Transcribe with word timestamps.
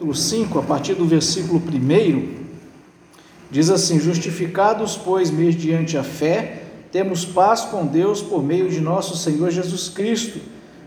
capítulo 0.00 0.14
5, 0.14 0.58
a 0.58 0.62
partir 0.62 0.94
do 0.94 1.04
versículo 1.04 1.60
1, 1.60 2.34
diz 3.50 3.68
assim: 3.68 4.00
Justificados, 4.00 4.96
pois, 4.96 5.30
mediante 5.30 5.98
a 5.98 6.02
fé, 6.02 6.62
temos 6.90 7.26
paz 7.26 7.62
com 7.62 7.84
Deus 7.84 8.22
por 8.22 8.42
meio 8.42 8.70
de 8.70 8.80
nosso 8.80 9.14
Senhor 9.14 9.50
Jesus 9.50 9.90
Cristo, 9.90 10.40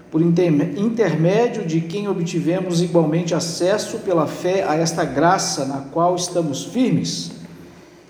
por 0.10 0.20
intermédio 0.20 1.64
de 1.64 1.82
quem 1.82 2.08
obtivemos 2.08 2.82
igualmente 2.82 3.36
acesso 3.36 4.00
pela 4.00 4.26
fé 4.26 4.64
a 4.68 4.76
esta 4.76 5.06
graça 5.06 5.66
na 5.66 5.82
qual 5.92 6.16
estamos 6.16 6.64
firmes. 6.64 7.34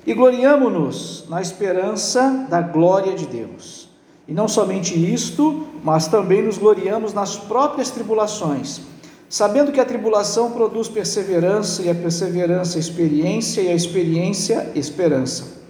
E 0.08 0.14
gloriamo-nos 0.14 1.26
na 1.28 1.42
esperança 1.42 2.48
da 2.50 2.62
glória 2.62 3.14
de 3.14 3.26
Deus. 3.26 3.90
E 4.26 4.34
não 4.34 4.48
somente 4.48 4.94
isto, 4.94 5.68
mas 5.84 6.08
também 6.08 6.42
nos 6.42 6.58
gloriamos 6.58 7.14
nas 7.14 7.36
próprias 7.36 7.90
tribulações 7.90 8.93
sabendo 9.34 9.72
que 9.72 9.80
a 9.80 9.86
tribulação 9.86 10.52
produz 10.52 10.88
perseverança, 10.88 11.82
e 11.82 11.90
a 11.90 11.96
perseverança, 11.96 12.78
experiência, 12.78 13.62
e 13.62 13.68
a 13.68 13.74
experiência, 13.74 14.72
esperança. 14.76 15.64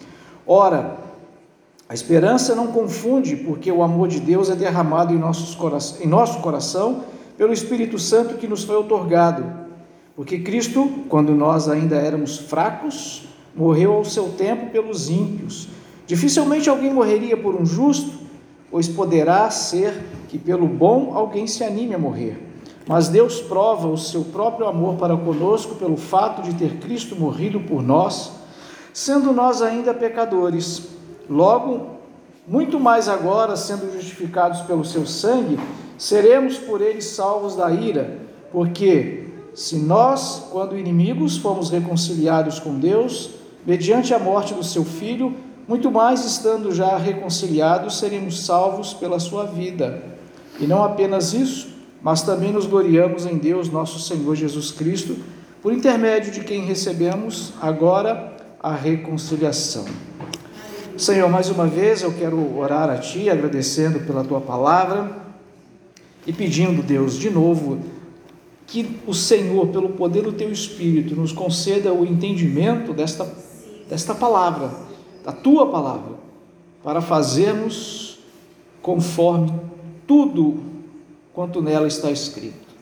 Ora, 0.46 0.98
a 1.88 1.94
esperança 1.94 2.54
não 2.56 2.68
confunde, 2.68 3.38
porque 3.38 3.72
o 3.72 3.82
amor 3.82 4.10
de 4.10 4.20
Deus 4.20 4.50
é 4.50 4.56
derramado 4.56 5.14
em, 5.14 5.18
nossos 5.18 5.58
em 6.02 6.08
nosso 6.08 6.42
coração 6.42 7.06
pelo 7.38 7.54
Espírito 7.54 7.98
Santo 7.98 8.36
que 8.36 8.50
nos 8.50 8.66
foi 8.66 8.76
otorgado. 8.76 9.46
Porque 10.14 10.40
Cristo, 10.40 11.06
quando 11.08 11.34
nós 11.34 11.70
ainda 11.70 11.96
éramos 11.96 12.38
fracos, 12.38 13.30
morreu 13.56 13.94
ao 13.94 14.04
seu 14.04 14.28
tempo 14.32 14.72
pelos 14.72 15.10
ímpios. 15.10 15.70
Dificilmente 16.06 16.70
alguém 16.70 16.94
morreria 16.94 17.38
por 17.38 17.56
um 17.56 17.66
justo, 17.66 18.12
pois 18.70 18.90
poderá 18.90 19.50
ser 19.50 20.04
que 20.28 20.38
pelo 20.38 20.68
bom 20.68 21.14
alguém 21.16 21.48
se 21.48 21.64
anime 21.64 21.96
a 21.96 21.98
morrer. 21.98 22.52
Mas 22.88 23.08
Deus 23.08 23.40
prova 23.40 23.88
o 23.88 23.98
seu 23.98 24.24
próprio 24.26 24.68
amor 24.68 24.96
para 24.96 25.16
conosco 25.16 25.76
pelo 25.76 25.96
fato 25.96 26.42
de 26.42 26.54
ter 26.54 26.78
Cristo 26.80 27.16
morrido 27.16 27.60
por 27.62 27.82
nós, 27.82 28.32
sendo 28.94 29.32
nós 29.32 29.62
ainda 29.62 29.94
pecadores. 29.94 30.90
Logo, 31.30 31.88
muito 32.46 32.80
mais 32.80 33.08
agora, 33.08 33.56
sendo 33.56 33.92
justificados 33.94 34.62
pelo 34.62 34.84
seu 34.84 35.06
sangue, 35.06 35.58
seremos 35.98 36.58
por 36.58 36.82
ele 36.82 37.02
salvos 37.02 37.56
da 37.56 37.72
ira, 37.72 38.20
porque 38.52 39.30
se 39.56 39.78
nós, 39.78 40.48
quando 40.52 40.78
inimigos, 40.78 41.38
fomos 41.38 41.70
reconciliados 41.70 42.60
com 42.60 42.78
Deus, 42.78 43.30
mediante 43.66 44.14
a 44.14 44.20
morte 44.20 44.54
do 44.54 44.64
seu 44.64 44.84
filho, 44.84 45.34
muito 45.68 45.90
mais 45.90 46.26
estando 46.26 46.74
já 46.74 46.98
reconciliados, 46.98 47.98
seremos 47.98 48.46
salvos 48.46 48.94
pela 48.94 49.20
sua 49.20 49.46
vida. 49.46 50.04
E 50.60 50.68
não 50.68 50.84
apenas 50.84 51.34
isso, 51.34 51.73
mas 52.04 52.22
também 52.22 52.52
nos 52.52 52.68
gloriamos 52.68 53.26
em 53.26 53.38
Deus, 53.38 53.70
nosso 53.70 53.98
Senhor 53.98 54.36
Jesus 54.36 54.72
Cristo, 54.72 55.16
por 55.62 55.72
intermédio 55.72 56.34
de 56.34 56.42
quem 56.42 56.66
recebemos 56.66 57.54
agora 57.62 58.36
a 58.62 58.76
reconciliação. 58.76 59.86
Senhor, 60.98 61.30
mais 61.30 61.50
uma 61.50 61.66
vez 61.66 62.04
eu 62.04 62.14
quero 62.14 62.58
orar 62.58 62.90
a 62.90 62.98
Ti, 62.98 63.30
agradecendo 63.30 64.02
pela 64.02 64.24
Tua 64.24 64.42
palavra 64.42 65.18
e 66.28 66.34
pedindo, 66.34 66.84
Deus, 66.84 67.18
de 67.18 67.30
novo, 67.30 67.80
que 68.68 69.00
o 69.08 69.14
Senhor, 69.14 69.68
pelo 69.68 69.90
poder 69.90 70.24
do 70.24 70.34
Teu 70.34 70.52
Espírito, 70.52 71.16
nos 71.16 71.32
conceda 71.32 71.94
o 71.94 72.06
entendimento 72.06 72.94
desta, 72.94 73.26
desta 73.90 74.14
palavra, 74.14 74.72
da 75.24 75.32
Tua 75.32 75.68
palavra, 75.68 76.16
para 76.84 77.02
fazermos 77.02 78.20
conforme 78.82 79.54
tudo 80.06 80.73
quanto 81.34 81.62
nela 81.62 81.88
está 81.88 82.12
escrito. 82.12 82.74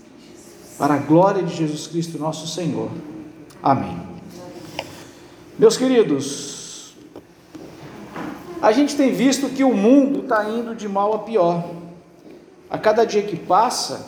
Para 0.78 0.96
a 0.96 0.98
glória 0.98 1.42
de 1.42 1.56
Jesus 1.56 1.88
Cristo, 1.88 2.20
nosso 2.20 2.48
Senhor. 2.48 2.90
Amém. 3.64 3.98
Meus 5.58 5.78
queridos, 5.78 6.94
a 8.62 8.72
gente 8.72 8.96
tem 8.96 9.14
visto 9.14 9.50
que 9.50 9.64
o 9.64 9.74
mundo 9.74 10.22
está 10.22 10.50
indo 10.50 10.76
de 10.76 10.90
mal 10.90 11.14
a 11.14 11.20
pior. 11.20 11.64
A 12.70 12.78
cada 12.78 13.06
dia 13.06 13.22
que 13.22 13.38
passa, 13.38 14.08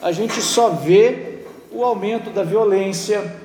a 0.00 0.10
gente 0.12 0.40
só 0.40 0.70
vê 0.70 1.44
o 1.70 1.84
aumento 1.84 2.30
da 2.30 2.42
violência, 2.42 3.36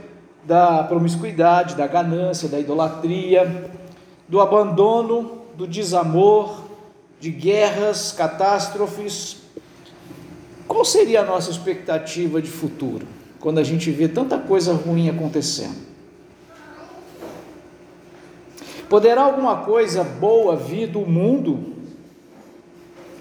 da 0.44 0.84
promiscuidade, 0.84 1.76
da 1.76 1.86
ganância, 1.86 2.50
da 2.50 2.60
idolatria, 2.60 3.72
do 4.28 4.40
abandono, 4.40 5.44
do 5.56 5.68
desamor, 5.68 6.64
de 7.20 7.30
guerras, 7.30 8.12
catástrofes, 8.12 9.43
qual 10.74 10.84
seria 10.84 11.22
a 11.22 11.24
nossa 11.24 11.52
expectativa 11.52 12.42
de 12.42 12.50
futuro 12.50 13.06
quando 13.40 13.60
a 13.60 13.64
gente 13.64 13.92
vê 13.92 14.08
tanta 14.08 14.40
coisa 14.40 14.74
ruim 14.74 15.08
acontecendo? 15.08 15.78
Poderá 18.90 19.22
alguma 19.22 19.58
coisa 19.58 20.04
boa 20.04 20.56
vir 20.56 20.88
do 20.88 21.02
mundo, 21.02 21.76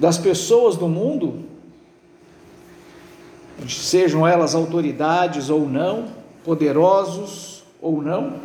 das 0.01 0.17
pessoas 0.17 0.77
do 0.77 0.89
mundo, 0.89 1.45
sejam 3.69 4.27
elas 4.27 4.55
autoridades 4.55 5.51
ou 5.51 5.69
não, 5.69 6.09
poderosos 6.43 7.65
ou 7.83 8.01
não? 8.01 8.41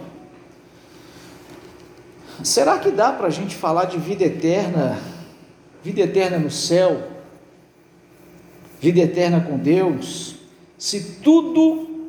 Será 2.43 2.77
que 2.77 2.91
dá 2.91 3.13
para 3.13 3.27
a 3.27 3.31
gente 3.31 3.55
falar 3.55 3.85
de 3.85 3.97
vida 3.97 4.25
eterna, 4.25 4.99
vida 5.81 6.01
eterna 6.01 6.37
no 6.37 6.51
céu? 6.51 7.16
Vida 8.79 8.99
eterna 8.99 9.41
com 9.41 9.57
Deus, 9.57 10.35
se 10.77 11.19
tudo 11.23 12.07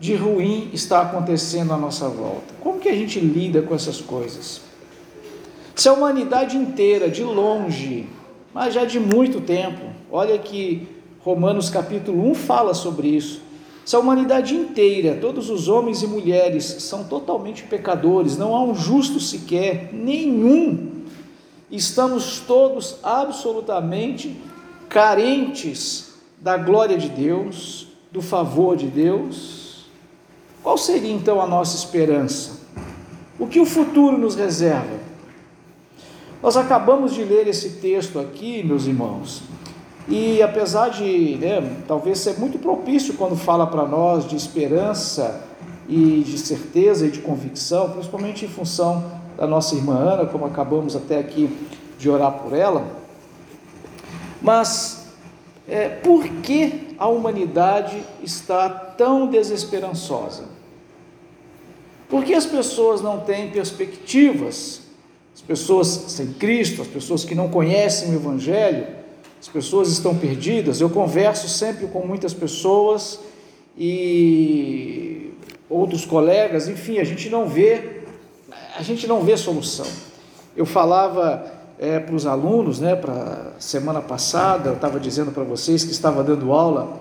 de 0.00 0.14
ruim 0.14 0.70
está 0.72 1.02
acontecendo 1.02 1.72
à 1.72 1.76
nossa 1.76 2.08
volta? 2.08 2.54
Como 2.60 2.80
que 2.80 2.88
a 2.88 2.94
gente 2.94 3.20
lida 3.20 3.62
com 3.62 3.74
essas 3.74 4.00
coisas? 4.00 4.60
Se 5.74 5.88
a 5.88 5.92
humanidade 5.92 6.56
inteira, 6.56 7.08
de 7.08 7.22
longe, 7.22 8.08
mas 8.52 8.74
já 8.74 8.84
de 8.84 8.98
muito 8.98 9.40
tempo, 9.40 9.86
olha 10.10 10.38
que 10.38 10.88
Romanos 11.20 11.68
capítulo 11.68 12.30
1 12.30 12.34
fala 12.34 12.74
sobre 12.74 13.08
isso. 13.08 13.42
Se 13.84 13.96
a 13.96 13.98
humanidade 13.98 14.54
inteira, 14.54 15.16
todos 15.20 15.48
os 15.50 15.68
homens 15.68 16.02
e 16.02 16.06
mulheres 16.06 16.64
são 16.64 17.04
totalmente 17.04 17.62
pecadores, 17.62 18.36
não 18.36 18.54
há 18.54 18.62
um 18.62 18.74
justo 18.74 19.18
sequer, 19.18 19.90
nenhum, 19.92 21.04
estamos 21.70 22.40
todos 22.40 22.96
absolutamente 23.02 24.36
carentes 24.88 26.14
da 26.40 26.56
glória 26.56 26.96
de 26.96 27.08
Deus, 27.08 27.88
do 28.10 28.22
favor 28.22 28.76
de 28.76 28.86
Deus, 28.86 29.86
qual 30.62 30.78
seria 30.78 31.12
então 31.12 31.40
a 31.40 31.46
nossa 31.46 31.76
esperança? 31.76 32.58
O 33.38 33.46
que 33.46 33.60
o 33.60 33.66
futuro 33.66 34.18
nos 34.18 34.34
reserva? 34.34 34.98
Nós 36.42 36.56
acabamos 36.56 37.14
de 37.14 37.24
ler 37.24 37.46
esse 37.46 37.80
texto 37.80 38.18
aqui, 38.18 38.62
meus 38.62 38.86
irmãos, 38.86 39.42
e 40.08 40.42
apesar 40.42 40.88
de 40.88 41.36
né, 41.36 41.82
talvez 41.86 42.18
ser 42.18 42.38
muito 42.38 42.58
propício 42.58 43.14
quando 43.14 43.36
fala 43.36 43.66
para 43.66 43.84
nós 43.84 44.26
de 44.26 44.36
esperança 44.36 45.44
e 45.88 46.22
de 46.24 46.38
certeza 46.38 47.06
e 47.06 47.10
de 47.10 47.20
convicção, 47.20 47.90
principalmente 47.90 48.44
em 48.44 48.48
função 48.48 49.04
da 49.36 49.46
nossa 49.46 49.74
irmã 49.74 49.96
Ana, 49.96 50.26
como 50.26 50.46
acabamos 50.46 50.96
até 50.96 51.18
aqui 51.18 51.50
de 51.98 52.08
orar 52.08 52.32
por 52.32 52.52
ela, 52.52 52.84
mas 54.40 55.08
é, 55.68 55.88
por 55.88 56.26
que 56.26 56.94
a 56.98 57.08
humanidade 57.08 58.02
está 58.22 58.68
tão 58.68 59.26
desesperançosa? 59.26 60.44
Por 62.08 62.24
que 62.24 62.34
as 62.34 62.46
pessoas 62.46 63.02
não 63.02 63.20
têm 63.20 63.50
perspectivas? 63.50 64.80
As 65.34 65.42
pessoas 65.42 65.86
sem 65.88 66.32
Cristo, 66.32 66.82
as 66.82 66.88
pessoas 66.88 67.24
que 67.24 67.34
não 67.34 67.48
conhecem 67.48 68.10
o 68.10 68.14
Evangelho, 68.14 68.86
as 69.40 69.46
pessoas 69.46 69.88
estão 69.88 70.16
perdidas. 70.16 70.80
Eu 70.80 70.90
converso 70.90 71.48
sempre 71.48 71.86
com 71.86 72.06
muitas 72.06 72.32
pessoas 72.32 73.20
e 73.76 75.32
outros 75.68 76.04
colegas, 76.04 76.66
enfim, 76.66 76.98
a 76.98 77.04
gente 77.04 77.28
não 77.28 77.46
vê, 77.46 78.02
a 78.76 78.82
gente 78.82 79.06
não 79.06 79.22
vê 79.22 79.36
solução. 79.36 79.86
Eu 80.56 80.64
falava 80.64 81.57
é, 81.78 82.00
para 82.00 82.14
os 82.14 82.26
alunos, 82.26 82.80
né, 82.80 82.96
para 82.96 83.52
semana 83.58 84.00
passada, 84.00 84.70
eu 84.70 84.74
estava 84.74 84.98
dizendo 84.98 85.30
para 85.30 85.44
vocês 85.44 85.84
que 85.84 85.92
estava 85.92 86.24
dando 86.24 86.52
aula, 86.52 86.98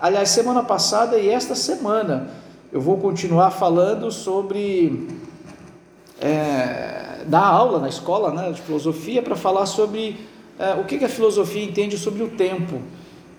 aliás, 0.00 0.30
semana 0.30 0.62
passada 0.64 1.16
e 1.16 1.28
esta 1.28 1.54
semana, 1.54 2.28
eu 2.72 2.80
vou 2.80 2.96
continuar 2.98 3.52
falando 3.52 4.10
sobre 4.10 5.08
é, 6.20 7.22
dar 7.26 7.44
aula 7.44 7.78
na 7.78 7.88
escola 7.88 8.32
né, 8.32 8.50
de 8.50 8.60
filosofia 8.60 9.22
para 9.22 9.36
falar 9.36 9.66
sobre 9.66 10.16
é, 10.58 10.74
o 10.74 10.84
que, 10.84 10.98
que 10.98 11.04
a 11.04 11.08
filosofia 11.08 11.62
entende 11.62 11.96
sobre 11.96 12.22
o 12.22 12.28
tempo. 12.28 12.80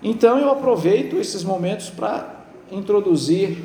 Então 0.02 0.38
eu 0.38 0.50
aproveito 0.50 1.16
esses 1.16 1.44
momentos 1.44 1.90
para 1.90 2.44
introduzir 2.70 3.58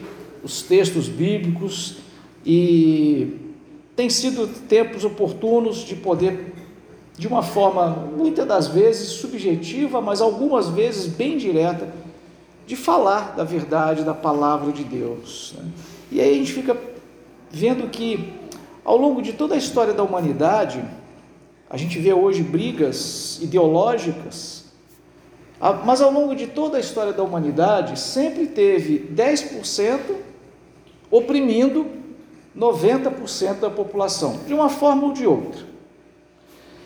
os 0.43 0.61
textos 0.61 1.07
bíblicos 1.07 1.97
e 2.45 3.39
tem 3.95 4.09
sido 4.09 4.47
tempos 4.67 5.03
oportunos 5.03 5.77
de 5.77 5.95
poder 5.95 6.53
de 7.17 7.27
uma 7.27 7.41
forma, 7.41 7.89
muitas 8.15 8.45
das 8.45 8.67
vezes, 8.67 9.09
subjetiva, 9.09 9.99
mas 9.99 10.21
algumas 10.21 10.69
vezes 10.69 11.07
bem 11.07 11.37
direta, 11.37 11.91
de 12.67 12.75
falar 12.75 13.35
da 13.35 13.43
verdade, 13.43 14.03
da 14.03 14.13
palavra 14.13 14.71
de 14.71 14.83
Deus. 14.83 15.55
Né? 15.57 15.65
E 16.11 16.21
aí 16.21 16.31
a 16.31 16.37
gente 16.37 16.53
fica 16.53 16.77
vendo 17.49 17.89
que 17.89 18.33
ao 18.85 18.97
longo 18.97 19.21
de 19.21 19.33
toda 19.33 19.55
a 19.55 19.57
história 19.57 19.93
da 19.93 20.03
humanidade, 20.03 20.83
a 21.69 21.75
gente 21.75 21.97
vê 21.97 22.13
hoje 22.13 22.43
brigas 22.43 23.39
ideológicas, 23.41 24.65
mas 25.83 26.01
ao 26.01 26.11
longo 26.11 26.35
de 26.35 26.45
toda 26.45 26.77
a 26.77 26.79
história 26.79 27.11
da 27.11 27.23
humanidade, 27.23 27.99
sempre 27.99 28.45
teve 28.45 28.99
10% 29.13 29.99
oprimindo 31.09 31.87
90% 32.55 33.59
da 33.59 33.69
população, 33.69 34.39
de 34.45 34.53
uma 34.53 34.69
forma 34.69 35.05
ou 35.05 35.13
de 35.13 35.25
outra. 35.25 35.66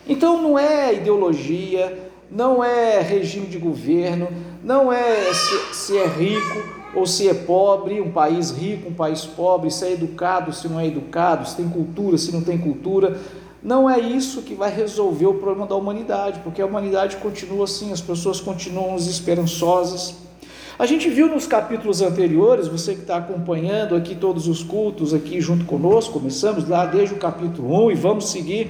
Então 0.08 0.42
não 0.42 0.58
é 0.58 0.94
ideologia, 0.94 2.10
não 2.30 2.64
é 2.64 3.00
regime 3.00 3.46
de 3.46 3.58
governo, 3.58 4.28
não 4.64 4.92
é 4.92 5.32
se, 5.32 5.74
se, 5.74 5.98
é 5.98 6.06
rico 6.06 6.82
ou 6.94 7.06
se 7.06 7.28
é 7.28 7.34
pobre, 7.34 8.00
um 8.00 8.10
país 8.10 8.50
rico, 8.50 8.88
um 8.88 8.94
país 8.94 9.24
pobre, 9.24 9.70
se 9.70 9.84
é 9.84 9.92
educado, 9.92 10.52
se 10.52 10.68
não 10.68 10.80
é 10.80 10.86
educado, 10.86 11.48
se 11.48 11.56
tem 11.56 11.68
cultura, 11.68 12.18
se 12.18 12.32
não 12.32 12.42
tem 12.42 12.58
cultura. 12.58 13.18
Não 13.62 13.88
é 13.88 14.00
isso 14.00 14.42
que 14.42 14.54
vai 14.54 14.74
resolver 14.74 15.26
o 15.26 15.34
problema 15.34 15.66
da 15.66 15.76
humanidade, 15.76 16.40
porque 16.42 16.60
a 16.60 16.66
humanidade 16.66 17.16
continua 17.18 17.64
assim, 17.64 17.92
as 17.92 18.00
pessoas 18.00 18.40
continuam 18.40 18.96
esperançosas. 18.96 20.16
A 20.78 20.84
gente 20.84 21.08
viu 21.08 21.28
nos 21.28 21.46
capítulos 21.46 22.02
anteriores, 22.02 22.66
você 22.66 22.94
que 22.94 23.02
está 23.02 23.18
acompanhando 23.18 23.94
aqui 23.94 24.16
todos 24.16 24.48
os 24.48 24.64
cultos 24.64 25.14
aqui 25.14 25.40
junto 25.40 25.64
conosco, 25.64 26.14
começamos 26.14 26.68
lá 26.68 26.86
desde 26.86 27.14
o 27.14 27.18
capítulo 27.18 27.86
1 27.86 27.90
e 27.92 27.94
vamos 27.94 28.30
seguir 28.30 28.68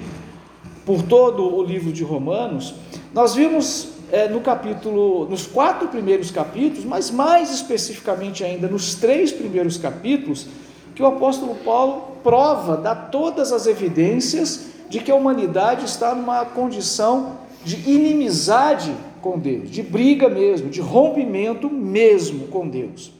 por 0.84 1.02
todo 1.02 1.56
o 1.56 1.62
livro 1.62 1.92
de 1.92 2.02
Romanos, 2.02 2.74
nós 3.14 3.34
vimos 3.34 3.88
é, 4.10 4.28
no 4.28 4.40
capítulo, 4.40 5.26
nos 5.28 5.46
quatro 5.46 5.88
primeiros 5.88 6.30
capítulos, 6.30 6.84
mas 6.84 7.10
mais 7.10 7.50
especificamente 7.50 8.44
ainda 8.44 8.68
nos 8.68 8.94
três 8.94 9.32
primeiros 9.32 9.76
capítulos, 9.76 10.46
que 10.94 11.02
o 11.02 11.06
apóstolo 11.06 11.54
Paulo 11.64 12.18
prova, 12.22 12.76
dá 12.76 12.94
todas 12.94 13.52
as 13.52 13.66
evidências 13.66 14.66
de 14.90 15.00
que 15.00 15.10
a 15.10 15.14
humanidade 15.14 15.86
está 15.86 16.14
numa 16.14 16.44
condição 16.44 17.38
de 17.64 17.76
inimizade 17.88 18.94
com 19.22 19.38
Deus, 19.38 19.70
de 19.70 19.82
briga 19.82 20.28
mesmo, 20.28 20.68
de 20.68 20.80
rompimento 20.80 21.70
mesmo 21.70 22.48
com 22.48 22.68
Deus. 22.68 23.12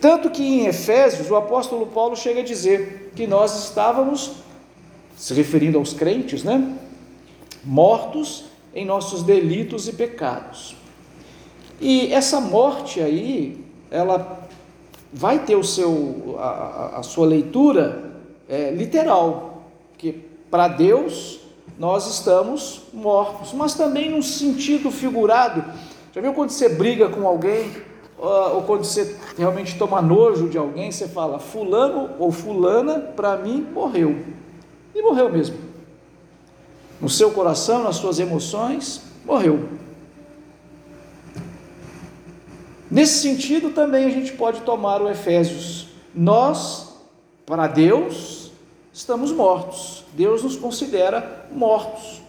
Tanto 0.00 0.30
que 0.30 0.42
em 0.42 0.66
Efésios 0.66 1.30
o 1.30 1.36
apóstolo 1.36 1.86
Paulo 1.86 2.16
chega 2.16 2.40
a 2.40 2.44
dizer 2.44 3.12
que 3.14 3.26
nós 3.26 3.66
estávamos 3.66 4.32
se 5.20 5.34
referindo 5.34 5.76
aos 5.76 5.92
crentes, 5.92 6.42
né? 6.42 6.78
Mortos 7.62 8.46
em 8.74 8.86
nossos 8.86 9.22
delitos 9.22 9.86
e 9.86 9.92
pecados. 9.92 10.74
E 11.78 12.10
essa 12.10 12.40
morte 12.40 13.02
aí, 13.02 13.62
ela 13.90 14.48
vai 15.12 15.40
ter 15.40 15.56
o 15.56 15.62
seu, 15.62 16.36
a, 16.38 17.00
a 17.00 17.02
sua 17.02 17.26
leitura 17.26 18.14
é, 18.48 18.70
literal, 18.70 19.64
que 19.98 20.12
para 20.50 20.68
Deus 20.68 21.40
nós 21.78 22.06
estamos 22.06 22.84
mortos, 22.90 23.52
mas 23.52 23.74
também 23.74 24.10
num 24.10 24.22
sentido 24.22 24.90
figurado. 24.90 25.62
Já 26.14 26.22
viu 26.22 26.32
quando 26.32 26.48
você 26.48 26.66
briga 26.70 27.10
com 27.10 27.28
alguém, 27.28 27.70
ou 28.16 28.62
quando 28.62 28.84
você 28.84 29.16
realmente 29.36 29.76
toma 29.76 30.00
nojo 30.00 30.48
de 30.48 30.56
alguém, 30.56 30.90
você 30.90 31.06
fala, 31.06 31.38
fulano 31.38 32.08
ou 32.18 32.32
fulana, 32.32 32.98
para 32.98 33.36
mim, 33.36 33.66
morreu. 33.70 34.40
E 35.00 35.02
morreu 35.02 35.32
mesmo. 35.32 35.56
No 37.00 37.08
seu 37.08 37.30
coração, 37.30 37.82
nas 37.82 37.96
suas 37.96 38.18
emoções, 38.18 39.00
morreu. 39.24 39.66
Nesse 42.90 43.22
sentido, 43.22 43.70
também 43.70 44.04
a 44.04 44.10
gente 44.10 44.32
pode 44.32 44.60
tomar 44.60 45.00
o 45.00 45.08
Efésios. 45.08 45.88
Nós, 46.14 46.98
para 47.46 47.66
Deus, 47.66 48.52
estamos 48.92 49.32
mortos. 49.32 50.04
Deus 50.12 50.42
nos 50.42 50.56
considera 50.56 51.46
mortos, 51.50 52.20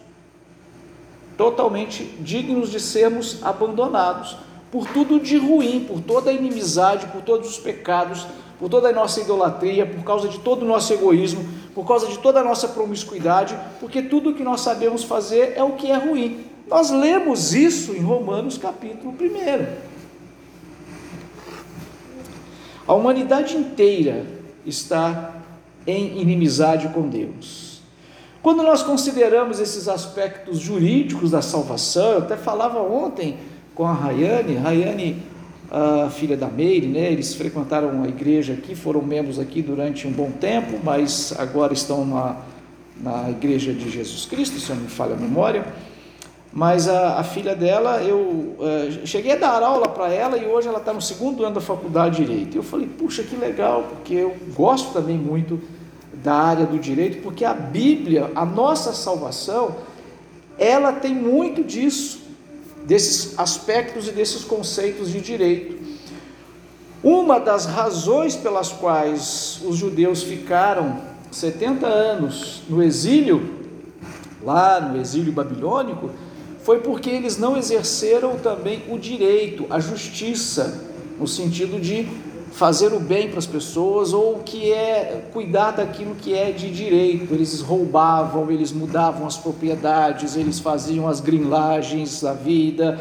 totalmente 1.36 2.04
dignos 2.20 2.70
de 2.70 2.80
sermos 2.80 3.44
abandonados 3.44 4.38
por 4.70 4.86
tudo 4.86 5.20
de 5.20 5.36
ruim, 5.36 5.84
por 5.84 6.00
toda 6.00 6.30
a 6.30 6.32
inimizade, 6.32 7.06
por 7.08 7.20
todos 7.20 7.50
os 7.50 7.58
pecados, 7.58 8.26
por 8.58 8.70
toda 8.70 8.88
a 8.88 8.92
nossa 8.92 9.20
idolatria, 9.20 9.84
por 9.84 10.02
causa 10.04 10.28
de 10.28 10.38
todo 10.38 10.62
o 10.62 10.64
nosso 10.64 10.92
egoísmo, 10.92 11.44
por 11.74 11.86
causa 11.86 12.06
de 12.06 12.18
toda 12.18 12.40
a 12.40 12.44
nossa 12.44 12.68
promiscuidade, 12.68 13.58
porque 13.80 14.02
tudo 14.02 14.30
o 14.30 14.34
que 14.34 14.42
nós 14.42 14.60
sabemos 14.60 15.04
fazer 15.04 15.54
é 15.56 15.62
o 15.62 15.72
que 15.72 15.90
é 15.90 15.96
ruim. 15.96 16.44
Nós 16.68 16.90
lemos 16.90 17.54
isso 17.54 17.92
em 17.92 18.00
Romanos 18.00 18.58
capítulo 18.58 19.14
1. 19.20 19.92
A 22.86 22.94
humanidade 22.94 23.56
inteira 23.56 24.26
está 24.66 25.36
em 25.86 26.20
inimizade 26.20 26.88
com 26.88 27.08
Deus. 27.08 27.80
Quando 28.42 28.62
nós 28.62 28.82
consideramos 28.82 29.60
esses 29.60 29.86
aspectos 29.88 30.58
jurídicos 30.58 31.30
da 31.30 31.40
salvação, 31.40 32.12
eu 32.12 32.18
até 32.18 32.36
falava 32.36 32.80
ontem 32.80 33.38
com 33.74 33.86
a 33.86 33.92
Rayane, 33.92 34.56
Rayane 34.56 35.22
a 35.74 36.10
filha 36.10 36.36
da 36.36 36.48
Meire, 36.48 36.86
né? 36.86 37.10
Eles 37.10 37.34
frequentaram 37.34 38.02
a 38.02 38.06
igreja 38.06 38.52
aqui, 38.52 38.74
foram 38.74 39.00
membros 39.00 39.38
aqui 39.38 39.62
durante 39.62 40.06
um 40.06 40.12
bom 40.12 40.30
tempo, 40.30 40.78
mas 40.84 41.32
agora 41.38 41.72
estão 41.72 42.04
na, 42.04 42.36
na 43.00 43.30
igreja 43.30 43.72
de 43.72 43.88
Jesus 43.88 44.26
Cristo, 44.26 44.60
se 44.60 44.68
eu 44.68 44.76
não 44.76 44.82
me 44.82 44.90
falha 44.90 45.14
a 45.14 45.16
memória. 45.16 45.64
Mas 46.52 46.86
a, 46.86 47.20
a 47.20 47.24
filha 47.24 47.56
dela, 47.56 48.02
eu 48.02 48.18
uh, 48.18 49.06
cheguei 49.06 49.32
a 49.32 49.36
dar 49.36 49.62
aula 49.62 49.88
para 49.88 50.12
ela 50.12 50.36
e 50.36 50.44
hoje 50.44 50.68
ela 50.68 50.76
está 50.78 50.92
no 50.92 51.00
segundo 51.00 51.42
ano 51.42 51.54
da 51.54 51.62
faculdade 51.62 52.16
de 52.16 52.26
Direito. 52.26 52.54
Eu 52.58 52.62
falei, 52.62 52.86
puxa, 52.86 53.22
que 53.22 53.34
legal, 53.34 53.84
porque 53.88 54.12
eu 54.12 54.36
gosto 54.54 54.92
também 54.92 55.16
muito 55.16 55.58
da 56.22 56.34
área 56.34 56.66
do 56.66 56.78
direito, 56.78 57.22
porque 57.22 57.44
a 57.46 57.54
Bíblia, 57.54 58.30
a 58.34 58.44
nossa 58.44 58.92
salvação, 58.92 59.76
ela 60.58 60.92
tem 60.92 61.14
muito 61.14 61.64
disso 61.64 62.21
desses 62.84 63.38
aspectos 63.38 64.08
e 64.08 64.12
desses 64.12 64.44
conceitos 64.44 65.10
de 65.10 65.20
direito. 65.20 65.82
Uma 67.02 67.38
das 67.40 67.66
razões 67.66 68.36
pelas 68.36 68.70
quais 68.70 69.60
os 69.64 69.76
judeus 69.76 70.22
ficaram 70.22 71.00
70 71.30 71.86
anos 71.86 72.62
no 72.68 72.82
exílio, 72.82 73.60
lá 74.42 74.80
no 74.80 75.00
exílio 75.00 75.32
babilônico, 75.32 76.10
foi 76.62 76.78
porque 76.78 77.10
eles 77.10 77.38
não 77.38 77.56
exerceram 77.56 78.36
também 78.36 78.84
o 78.88 78.98
direito, 78.98 79.66
a 79.68 79.80
justiça, 79.80 80.84
no 81.18 81.26
sentido 81.26 81.80
de 81.80 82.06
fazer 82.52 82.92
o 82.92 83.00
bem 83.00 83.28
para 83.28 83.38
as 83.38 83.46
pessoas 83.46 84.12
ou 84.12 84.40
que 84.40 84.70
é 84.70 85.24
cuidar 85.32 85.72
daquilo 85.72 86.14
que 86.14 86.34
é 86.34 86.52
de 86.52 86.70
direito. 86.70 87.32
Eles 87.32 87.60
roubavam, 87.60 88.50
eles 88.50 88.70
mudavam 88.72 89.26
as 89.26 89.36
propriedades, 89.36 90.36
eles 90.36 90.60
faziam 90.60 91.08
as 91.08 91.20
grinlagens 91.20 92.20
da 92.20 92.34
vida, 92.34 93.00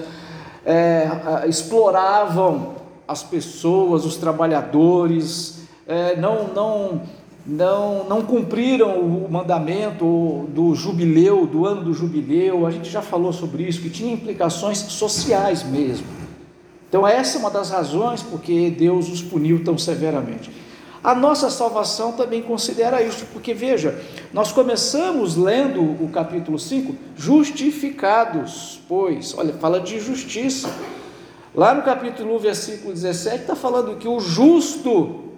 é, 0.66 1.46
exploravam 1.48 2.76
as 3.08 3.24
pessoas, 3.24 4.06
os 4.06 4.16
trabalhadores, 4.16 5.64
é, 5.86 6.16
não, 6.16 6.48
não, 6.48 7.02
não, 7.46 8.06
não 8.06 8.22
cumpriram 8.22 9.00
o 9.02 9.30
mandamento 9.30 10.48
do 10.50 10.74
jubileu, 10.74 11.46
do 11.46 11.66
ano 11.66 11.84
do 11.84 11.94
jubileu. 11.94 12.66
A 12.66 12.72
gente 12.72 12.90
já 12.90 13.02
falou 13.02 13.34
sobre 13.34 13.64
isso, 13.64 13.82
que 13.82 13.90
tinha 13.90 14.14
implicações 14.14 14.78
sociais 14.78 15.62
mesmo. 15.64 16.21
Então, 16.92 17.08
essa 17.08 17.38
é 17.38 17.40
uma 17.40 17.50
das 17.50 17.70
razões 17.70 18.22
porque 18.22 18.70
Deus 18.70 19.08
os 19.08 19.22
puniu 19.22 19.64
tão 19.64 19.78
severamente. 19.78 20.52
A 21.02 21.16
nossa 21.16 21.50
salvação 21.50 22.12
também 22.12 22.42
considera 22.42 23.02
isso, 23.02 23.26
porque 23.32 23.54
veja, 23.54 23.98
nós 24.34 24.52
começamos 24.52 25.38
lendo 25.38 25.82
o 25.82 26.10
capítulo 26.10 26.60
5, 26.60 26.94
justificados, 27.16 28.82
pois, 28.90 29.34
olha, 29.38 29.54
fala 29.54 29.80
de 29.80 30.02
justiça. 30.02 30.70
Lá 31.56 31.74
no 31.74 31.82
capítulo 31.82 32.36
1, 32.36 32.40
versículo 32.40 32.94
17, 32.94 33.38
está 33.38 33.56
falando 33.56 33.96
que 33.96 34.10
o 34.10 34.20
justo 34.20 35.32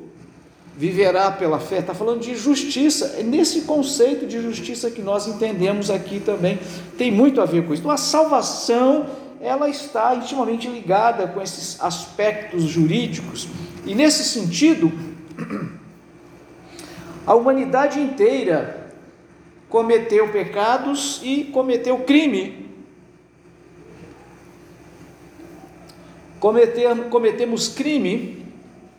viverá 0.76 1.30
pela 1.30 1.60
fé, 1.60 1.78
está 1.78 1.94
falando 1.94 2.22
de 2.22 2.36
justiça. 2.36 3.18
É 3.20 3.22
nesse 3.22 3.62
conceito 3.62 4.26
de 4.26 4.42
justiça 4.42 4.90
que 4.90 5.04
nós 5.04 5.28
entendemos 5.28 5.92
aqui 5.92 6.20
também, 6.20 6.58
tem 6.98 7.12
muito 7.12 7.40
a 7.40 7.46
ver 7.46 7.68
com 7.68 7.76
isso. 7.76 7.84
Então, 7.84 7.92
a 7.92 7.98
salvação 7.98 9.06
ela 9.44 9.70
está 9.70 10.16
intimamente 10.16 10.70
ligada 10.70 11.28
com 11.28 11.42
esses 11.42 11.80
aspectos 11.82 12.64
jurídicos. 12.64 13.50
E 13.86 13.94
nesse 13.94 14.24
sentido, 14.24 14.90
a 17.28 17.36
humanidade 17.36 18.00
inteira 18.00 18.90
cometeu 19.68 20.32
pecados 20.32 21.20
e 21.22 21.44
cometeu 21.44 22.00
crime. 22.00 22.70
Cometemos, 26.40 27.08
cometemos 27.08 27.68
crime, 27.68 28.46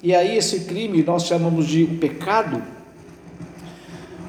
e 0.02 0.14
aí 0.14 0.36
esse 0.36 0.66
crime 0.66 1.02
nós 1.02 1.24
chamamos 1.24 1.66
de 1.66 1.86
pecado. 1.86 2.62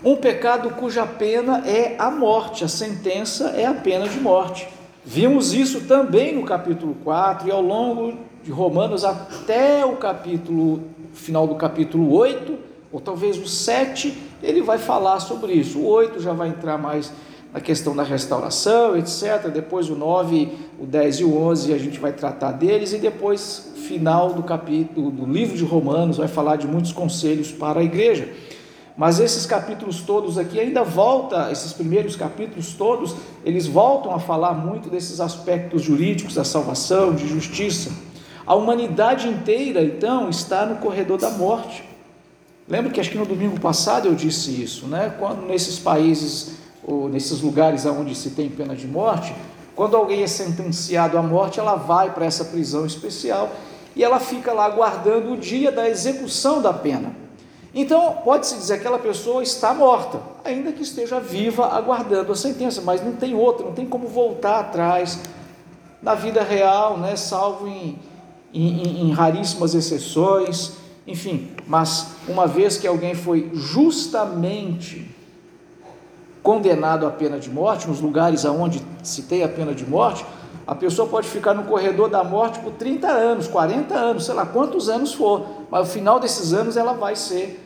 Um 0.01 0.15
pecado 0.15 0.69
cuja 0.71 1.05
pena 1.05 1.67
é 1.67 1.95
a 1.99 2.09
morte, 2.09 2.63
a 2.63 2.69
sentença 2.69 3.49
é 3.57 3.65
a 3.65 3.73
pena 3.73 4.07
de 4.07 4.19
morte. 4.19 4.67
Vimos 5.05 5.53
isso 5.53 5.81
também 5.81 6.35
no 6.35 6.43
capítulo 6.43 6.95
4 7.03 7.47
e 7.47 7.51
ao 7.51 7.61
longo 7.61 8.17
de 8.43 8.51
Romanos 8.51 9.05
até 9.05 9.85
o 9.85 9.97
capítulo, 9.97 10.81
final 11.13 11.45
do 11.45 11.53
capítulo 11.53 12.11
8, 12.11 12.57
ou 12.91 12.99
talvez 12.99 13.37
o 13.37 13.47
7, 13.47 14.17
ele 14.41 14.63
vai 14.63 14.79
falar 14.79 15.19
sobre 15.19 15.53
isso. 15.53 15.77
O 15.77 15.85
8 15.85 16.19
já 16.19 16.33
vai 16.33 16.49
entrar 16.49 16.79
mais 16.79 17.13
na 17.53 17.61
questão 17.61 17.95
da 17.95 18.01
restauração, 18.01 18.97
etc. 18.97 19.47
Depois 19.53 19.91
o 19.91 19.95
9, 19.95 20.51
o 20.79 20.87
10 20.87 21.19
e 21.19 21.23
o 21.23 21.37
11 21.37 21.73
a 21.73 21.77
gente 21.77 21.99
vai 21.99 22.11
tratar 22.11 22.53
deles 22.53 22.91
e 22.91 22.97
depois 22.97 23.73
final 23.75 24.33
do 24.33 24.41
capítulo 24.41 25.11
do 25.11 25.31
livro 25.31 25.55
de 25.55 25.63
Romanos 25.63 26.17
vai 26.17 26.27
falar 26.27 26.55
de 26.55 26.67
muitos 26.67 26.91
conselhos 26.91 27.51
para 27.51 27.79
a 27.79 27.83
igreja. 27.83 28.27
Mas 28.97 29.19
esses 29.19 29.45
capítulos 29.45 30.01
todos 30.01 30.37
aqui 30.37 30.57
ainda 30.57 30.81
volta, 30.83 31.51
esses 31.51 31.73
primeiros 31.73 32.15
capítulos 32.15 32.73
todos, 32.73 33.15
eles 33.43 33.67
voltam 33.67 34.13
a 34.13 34.19
falar 34.19 34.53
muito 34.53 34.89
desses 34.89 35.19
aspectos 35.19 35.81
jurídicos 35.81 36.35
da 36.35 36.45
salvação, 36.45 37.13
de 37.13 37.27
justiça. 37.27 37.91
A 38.47 38.55
humanidade 38.55 39.27
inteira, 39.27 39.83
então, 39.83 40.29
está 40.29 40.65
no 40.65 40.77
corredor 40.77 41.17
da 41.17 41.29
morte. 41.31 41.83
Lembra 42.69 42.91
que 42.91 42.99
acho 42.99 43.11
que 43.11 43.17
no 43.17 43.25
domingo 43.25 43.59
passado 43.59 44.07
eu 44.07 44.15
disse 44.15 44.61
isso, 44.61 44.87
né? 44.87 45.13
Quando 45.19 45.45
nesses 45.45 45.77
países 45.77 46.55
ou 46.83 47.09
nesses 47.09 47.41
lugares 47.41 47.85
onde 47.85 48.15
se 48.15 48.29
tem 48.29 48.49
pena 48.49 48.75
de 48.75 48.87
morte, 48.87 49.35
quando 49.75 49.97
alguém 49.97 50.23
é 50.23 50.27
sentenciado 50.27 51.17
à 51.17 51.21
morte, 51.21 51.59
ela 51.59 51.75
vai 51.75 52.13
para 52.13 52.25
essa 52.25 52.45
prisão 52.45 52.85
especial 52.85 53.51
e 53.95 54.03
ela 54.03 54.19
fica 54.19 54.53
lá 54.53 54.65
aguardando 54.65 55.33
o 55.33 55.37
dia 55.37 55.71
da 55.71 55.89
execução 55.89 56.61
da 56.61 56.71
pena. 56.71 57.24
Então, 57.77 58.19
pode-se 58.23 58.55
dizer 58.55 58.75
que 58.75 58.79
aquela 58.79 58.97
pessoa 58.97 59.43
está 59.43 59.73
morta, 59.73 60.17
ainda 60.45 60.71
que 60.71 60.81
esteja 60.81 61.19
viva 61.19 61.65
aguardando 61.65 62.31
a 62.31 62.35
sentença, 62.35 62.81
mas 62.81 63.03
não 63.03 63.11
tem 63.11 63.35
outra, 63.35 63.65
não 63.65 63.73
tem 63.73 63.85
como 63.85 64.07
voltar 64.07 64.61
atrás 64.61 65.19
na 66.01 66.15
vida 66.15 66.41
real, 66.41 66.97
né, 66.97 67.17
salvo 67.17 67.67
em, 67.67 67.99
em, 68.53 69.01
em 69.01 69.11
raríssimas 69.11 69.75
exceções, 69.75 70.77
enfim. 71.05 71.51
Mas 71.67 72.11
uma 72.29 72.47
vez 72.47 72.77
que 72.77 72.87
alguém 72.87 73.13
foi 73.13 73.51
justamente 73.53 75.13
condenado 76.41 77.05
à 77.05 77.11
pena 77.11 77.37
de 77.39 77.49
morte, 77.49 77.89
nos 77.89 77.99
lugares 77.99 78.45
aonde 78.45 78.81
se 79.03 79.23
tem 79.23 79.43
a 79.43 79.49
pena 79.49 79.73
de 79.73 79.85
morte, 79.85 80.25
a 80.65 80.73
pessoa 80.73 81.09
pode 81.09 81.27
ficar 81.27 81.53
no 81.53 81.63
corredor 81.63 82.09
da 82.09 82.23
morte 82.23 82.57
por 82.59 82.71
30 82.71 83.05
anos, 83.09 83.49
40 83.49 83.93
anos, 83.93 84.25
sei 84.25 84.33
lá 84.33 84.45
quantos 84.45 84.87
anos 84.87 85.13
for, 85.13 85.45
mas 85.69 85.87
no 85.87 85.93
final 85.93 86.21
desses 86.21 86.53
anos 86.53 86.77
ela 86.77 86.93
vai 86.93 87.17
ser 87.17 87.64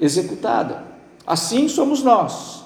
executada. 0.00 0.84
Assim 1.26 1.68
somos 1.68 2.02
nós. 2.02 2.64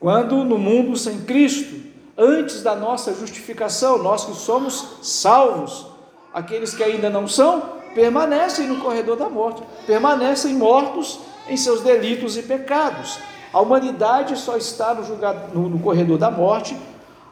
Quando 0.00 0.44
no 0.44 0.58
mundo 0.58 0.96
sem 0.96 1.20
Cristo, 1.22 1.76
antes 2.16 2.62
da 2.62 2.74
nossa 2.74 3.14
justificação, 3.14 4.02
nós 4.02 4.24
que 4.24 4.34
somos 4.34 4.98
salvos, 5.02 5.86
aqueles 6.32 6.74
que 6.74 6.82
ainda 6.82 7.10
não 7.10 7.26
são, 7.26 7.74
permanecem 7.94 8.66
no 8.66 8.80
corredor 8.80 9.16
da 9.16 9.28
morte, 9.28 9.62
permanecem 9.86 10.54
mortos 10.54 11.20
em 11.48 11.56
seus 11.56 11.80
delitos 11.80 12.36
e 12.36 12.42
pecados. 12.42 13.18
A 13.52 13.60
humanidade 13.60 14.36
só 14.36 14.56
está 14.56 14.94
no, 14.94 15.04
julgado, 15.04 15.54
no, 15.54 15.68
no 15.68 15.78
corredor 15.78 16.18
da 16.18 16.30
morte, 16.30 16.76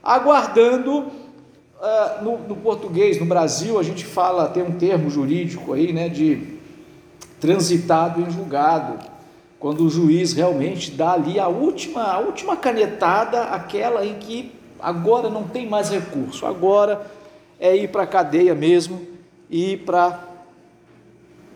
aguardando, 0.03 0.99
uh, 1.01 2.23
no, 2.23 2.39
no, 2.39 2.57
português, 2.57 3.19
no 3.19 3.27
Brasil, 3.27 3.79
a 3.79 3.83
gente 3.83 4.05
fala, 4.05 4.49
tem 4.49 4.63
um 4.63 4.79
termo 4.79 5.11
jurídico 5.11 5.73
aí, 5.73 5.93
né, 5.93 6.09
de 6.09 6.59
transitado 7.41 8.21
em 8.21 8.31
julgado 8.31 9.12
quando 9.63 9.87
o 9.87 9.89
juiz 9.89 10.33
realmente 10.33 10.91
dá 10.91 11.13
ali 11.13 11.39
a 11.39 11.47
última, 11.47 12.03
a 12.03 12.19
última 12.19 12.57
canetada, 12.57 13.45
aquela 13.45 14.05
em 14.05 14.19
que 14.19 14.51
agora 14.81 15.31
não 15.31 15.45
tem 15.45 15.69
mais 15.69 15.89
recurso, 15.89 16.45
agora 16.45 17.09
é 17.61 17.77
ir 17.77 17.87
para 17.87 18.03
a 18.03 18.07
cadeia 18.09 18.57
mesmo 18.57 19.07
e 19.49 19.77
para. 19.77 20.19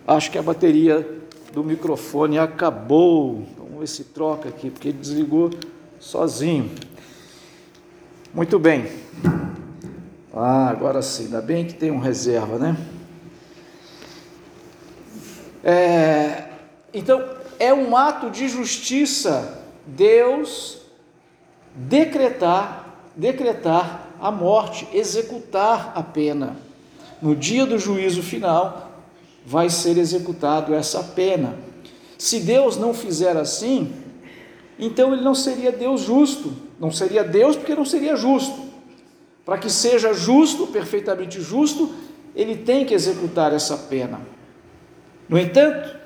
Acho 0.06 0.30
que 0.30 0.38
a 0.38 0.42
bateria 0.42 1.04
do 1.52 1.64
microfone 1.64 2.38
acabou. 2.38 3.44
Vamos 3.58 3.80
ver 3.80 3.88
se 3.88 4.04
troca 4.04 4.50
aqui, 4.50 4.70
porque 4.70 4.92
desligou 4.92 5.50
sozinho. 5.98 6.70
Muito 8.32 8.56
bem. 8.56 8.86
Ah, 10.32 10.68
agora 10.68 11.02
sim, 11.02 11.24
ainda 11.24 11.42
bem 11.42 11.64
que 11.64 11.74
tem 11.74 11.90
um 11.90 11.98
reserva, 11.98 12.56
né? 12.56 12.76
É, 15.64 16.50
então, 16.94 17.20
é 17.58 17.72
um 17.72 17.96
ato 17.96 18.30
de 18.30 18.48
justiça 18.48 19.62
Deus 19.86 20.78
decretar, 21.74 22.96
decretar 23.14 24.08
a 24.20 24.30
morte, 24.30 24.88
executar 24.92 25.92
a 25.94 26.02
pena. 26.02 26.56
No 27.20 27.34
dia 27.34 27.66
do 27.66 27.78
juízo 27.78 28.22
final 28.22 28.92
vai 29.44 29.70
ser 29.70 29.96
executado 29.98 30.74
essa 30.74 31.02
pena. 31.02 31.56
Se 32.18 32.40
Deus 32.40 32.76
não 32.76 32.94
fizer 32.94 33.36
assim, 33.36 33.92
então 34.78 35.12
ele 35.12 35.22
não 35.22 35.34
seria 35.34 35.70
Deus 35.70 36.02
justo, 36.02 36.52
não 36.80 36.90
seria 36.90 37.22
Deus 37.22 37.56
porque 37.56 37.74
não 37.74 37.84
seria 37.84 38.16
justo. 38.16 38.66
Para 39.44 39.58
que 39.58 39.70
seja 39.70 40.12
justo, 40.12 40.66
perfeitamente 40.66 41.40
justo, 41.40 41.94
ele 42.34 42.56
tem 42.56 42.84
que 42.84 42.92
executar 42.92 43.52
essa 43.52 43.76
pena. 43.76 44.20
No 45.28 45.38
entanto, 45.38 45.96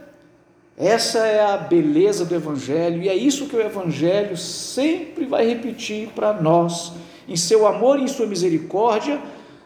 essa 0.80 1.18
é 1.26 1.44
a 1.44 1.58
beleza 1.58 2.24
do 2.24 2.34
Evangelho 2.34 3.02
e 3.02 3.08
é 3.10 3.14
isso 3.14 3.46
que 3.46 3.54
o 3.54 3.60
Evangelho 3.60 4.34
sempre 4.34 5.26
vai 5.26 5.46
repetir 5.46 6.08
para 6.14 6.32
nós. 6.32 6.94
Em 7.28 7.36
seu 7.36 7.66
amor 7.66 7.98
e 7.98 8.04
em 8.04 8.08
sua 8.08 8.26
misericórdia, 8.26 9.20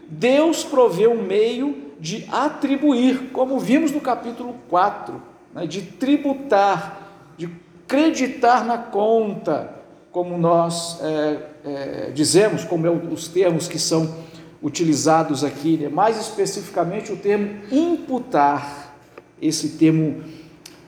Deus 0.08 0.64
proveu 0.64 1.12
um 1.12 1.22
meio 1.22 1.84
de 2.00 2.26
atribuir, 2.32 3.30
como 3.32 3.60
vimos 3.60 3.92
no 3.92 4.00
capítulo 4.00 4.56
4, 4.68 5.22
né, 5.54 5.68
de 5.68 5.82
tributar, 5.82 7.32
de 7.38 7.48
creditar 7.86 8.64
na 8.64 8.76
conta, 8.76 9.72
como 10.10 10.36
nós 10.36 10.98
é, 11.00 11.38
é, 11.64 12.10
dizemos, 12.12 12.64
como 12.64 12.88
é 12.88 12.90
os 12.90 13.28
termos 13.28 13.68
que 13.68 13.78
são 13.78 14.16
utilizados 14.60 15.44
aqui, 15.44 15.76
né, 15.76 15.88
mais 15.88 16.20
especificamente 16.20 17.12
o 17.12 17.16
termo 17.16 17.60
imputar, 17.70 18.96
esse 19.40 19.70
termo 19.70 20.24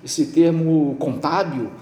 esse 0.07 0.27
termo 0.27 0.95
contábil, 1.01 1.73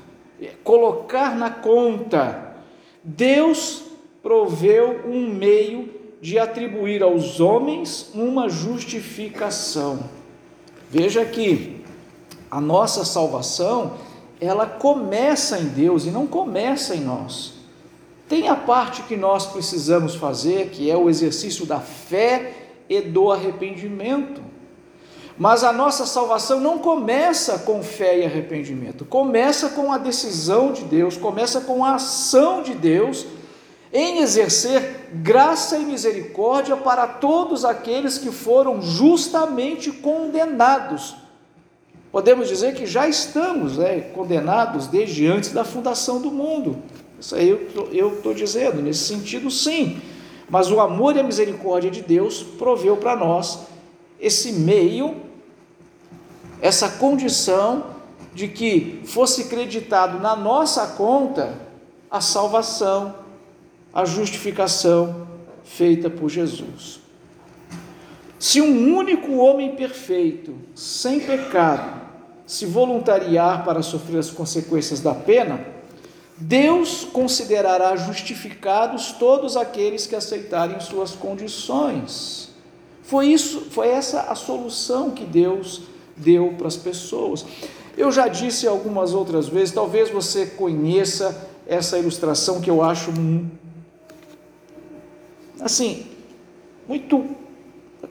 é 0.41 0.53
colocar 0.65 1.37
na 1.37 1.51
conta. 1.51 2.55
Deus 3.03 3.83
proveu 4.23 5.03
um 5.07 5.29
meio 5.29 5.91
de 6.23 6.39
atribuir 6.39 7.03
aos 7.03 7.39
homens 7.39 8.11
uma 8.15 8.49
justificação. 8.49 10.09
Veja 10.89 11.21
aqui, 11.21 11.85
a 12.51 12.63
nossa 12.63 13.05
salvação, 13.05 13.93
ela 14.41 14.67
começa 14.67 15.59
em 15.59 15.67
Deus 15.67 16.07
e 16.07 16.11
não 16.11 16.27
começa 16.27 16.97
em 16.97 17.01
nós. 17.01 17.53
Tem 18.27 18.49
a 18.49 18.57
parte 18.57 19.03
que 19.03 19.17
nós 19.17 19.45
precisamos 19.45 20.15
fazer, 20.15 20.71
que 20.71 20.91
é 20.91 20.97
o 20.97 21.11
exercício 21.11 21.67
da 21.67 21.79
fé 21.79 22.55
e 22.89 23.03
do 23.03 23.31
arrependimento. 23.31 24.41
Mas 25.37 25.65
a 25.65 25.73
nossa 25.73 26.07
salvação 26.07 26.61
não 26.61 26.79
começa 26.79 27.59
com 27.59 27.83
fé 27.83 28.21
e 28.21 28.25
arrependimento, 28.25 29.05
começa 29.05 29.69
com 29.71 29.93
a 29.93 29.99
decisão 29.99 30.73
de 30.73 30.85
Deus, 30.85 31.17
começa 31.17 31.61
com 31.61 31.85
a 31.85 31.97
ação 31.97 32.63
de 32.63 32.73
Deus 32.73 33.27
em 33.93 34.19
exercer 34.19 35.09
graça 35.13 35.77
e 35.77 35.85
misericórdia 35.85 36.77
para 36.77 37.07
todos 37.07 37.65
aqueles 37.65 38.17
que 38.17 38.31
foram 38.31 38.81
justamente 38.81 39.91
condenados. 39.91 41.17
Podemos 42.13 42.49
dizer 42.49 42.75
que 42.75 42.87
já 42.87 43.09
estamos 43.09 43.77
né, 43.77 44.01
condenados 44.01 44.87
desde 44.87 45.27
antes 45.27 45.51
da 45.51 45.65
fundação 45.65 46.21
do 46.21 46.31
mundo. 46.31 46.77
Isso 47.21 47.35
aí 47.35 47.49
eu 47.93 48.15
estou 48.15 48.33
dizendo, 48.33 48.81
nesse 48.81 49.01
sentido, 49.01 49.51
sim. 49.51 50.01
Mas 50.49 50.71
o 50.71 50.81
amor 50.81 51.17
e 51.17 51.21
a 51.21 51.25
misericórdia 51.25 51.91
de 51.91 52.03
Deus 52.03 52.43
proveu 52.43 52.97
para 52.97 53.17
nós 53.17 53.74
esse 54.25 54.53
meio, 54.53 55.21
essa 56.61 56.89
condição 56.89 57.85
de 58.35 58.49
que 58.49 59.03
fosse 59.05 59.45
creditado 59.45 60.19
na 60.19 60.35
nossa 60.35 60.87
conta 60.87 61.59
a 62.11 62.21
salvação, 62.21 63.15
a 63.93 64.05
justificação 64.05 65.27
feita 65.63 66.09
por 66.09 66.29
Jesus. 66.29 67.01
Se 68.39 68.61
um 68.61 68.97
único 68.97 69.37
homem 69.37 69.77
perfeito, 69.77 70.55
sem 70.75 71.21
pecado, 71.21 72.03
se 72.47 72.67
voluntariar 72.67 73.65
para 73.65 73.83
sofrer 73.83 74.19
as 74.19 74.31
consequências 74.31 75.01
da 75.01 75.15
pena, 75.15 75.65
Deus 76.37 77.05
considerará 77.05 77.95
justificados 77.97 79.13
todos 79.13 79.57
aqueles 79.57 80.07
que 80.07 80.17
aceitarem 80.17 80.81
suas 80.81 81.13
condições. 81.13 82.44
Foi 83.05 83.27
isso, 83.27 83.67
foi 83.71 83.89
essa 83.89 84.23
a 84.23 84.35
solução 84.35 85.11
que 85.11 85.25
Deus 85.25 85.83
deu 86.17 86.55
para 86.57 86.67
as 86.67 86.77
pessoas. 86.77 87.45
Eu 87.97 88.11
já 88.11 88.29
disse 88.29 88.67
algumas 88.67 89.13
outras 89.13 89.47
vezes, 89.47 89.75
talvez 89.75 90.11
você 90.11 90.47
conheça 90.47 91.49
essa 91.67 91.99
ilustração 91.99 92.61
que 92.61 92.71
eu 92.71 92.83
acho 92.83 93.13
assim, 95.61 96.07
muito 96.89 97.25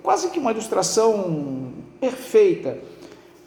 quase 0.01 0.29
que 0.29 0.39
uma 0.39 0.51
ilustração 0.51 1.73
perfeita 1.99 2.77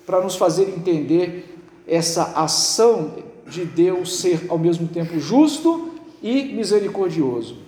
para 0.04 0.20
nos 0.20 0.36
fazer 0.36 0.68
entender 0.68 1.56
essa 1.86 2.24
ação 2.36 3.14
de 3.46 3.64
Deus 3.64 4.18
ser 4.18 4.46
ao 4.48 4.58
mesmo 4.58 4.88
tempo 4.88 5.18
justo 5.18 5.92
e 6.22 6.44
misericordioso. 6.54 7.65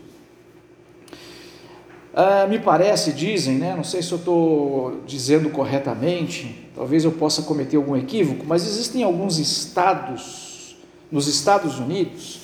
Ah, 2.20 2.48
me 2.48 2.58
parece, 2.58 3.12
dizem, 3.12 3.58
né? 3.58 3.76
não 3.76 3.84
sei 3.84 4.02
se 4.02 4.10
eu 4.10 4.18
estou 4.18 5.02
dizendo 5.06 5.50
corretamente, 5.50 6.68
talvez 6.74 7.04
eu 7.04 7.12
possa 7.12 7.42
cometer 7.42 7.76
algum 7.76 7.96
equívoco, 7.96 8.44
mas 8.44 8.66
existem 8.66 9.04
alguns 9.04 9.38
estados, 9.38 10.76
nos 11.12 11.28
Estados 11.28 11.78
Unidos, 11.78 12.40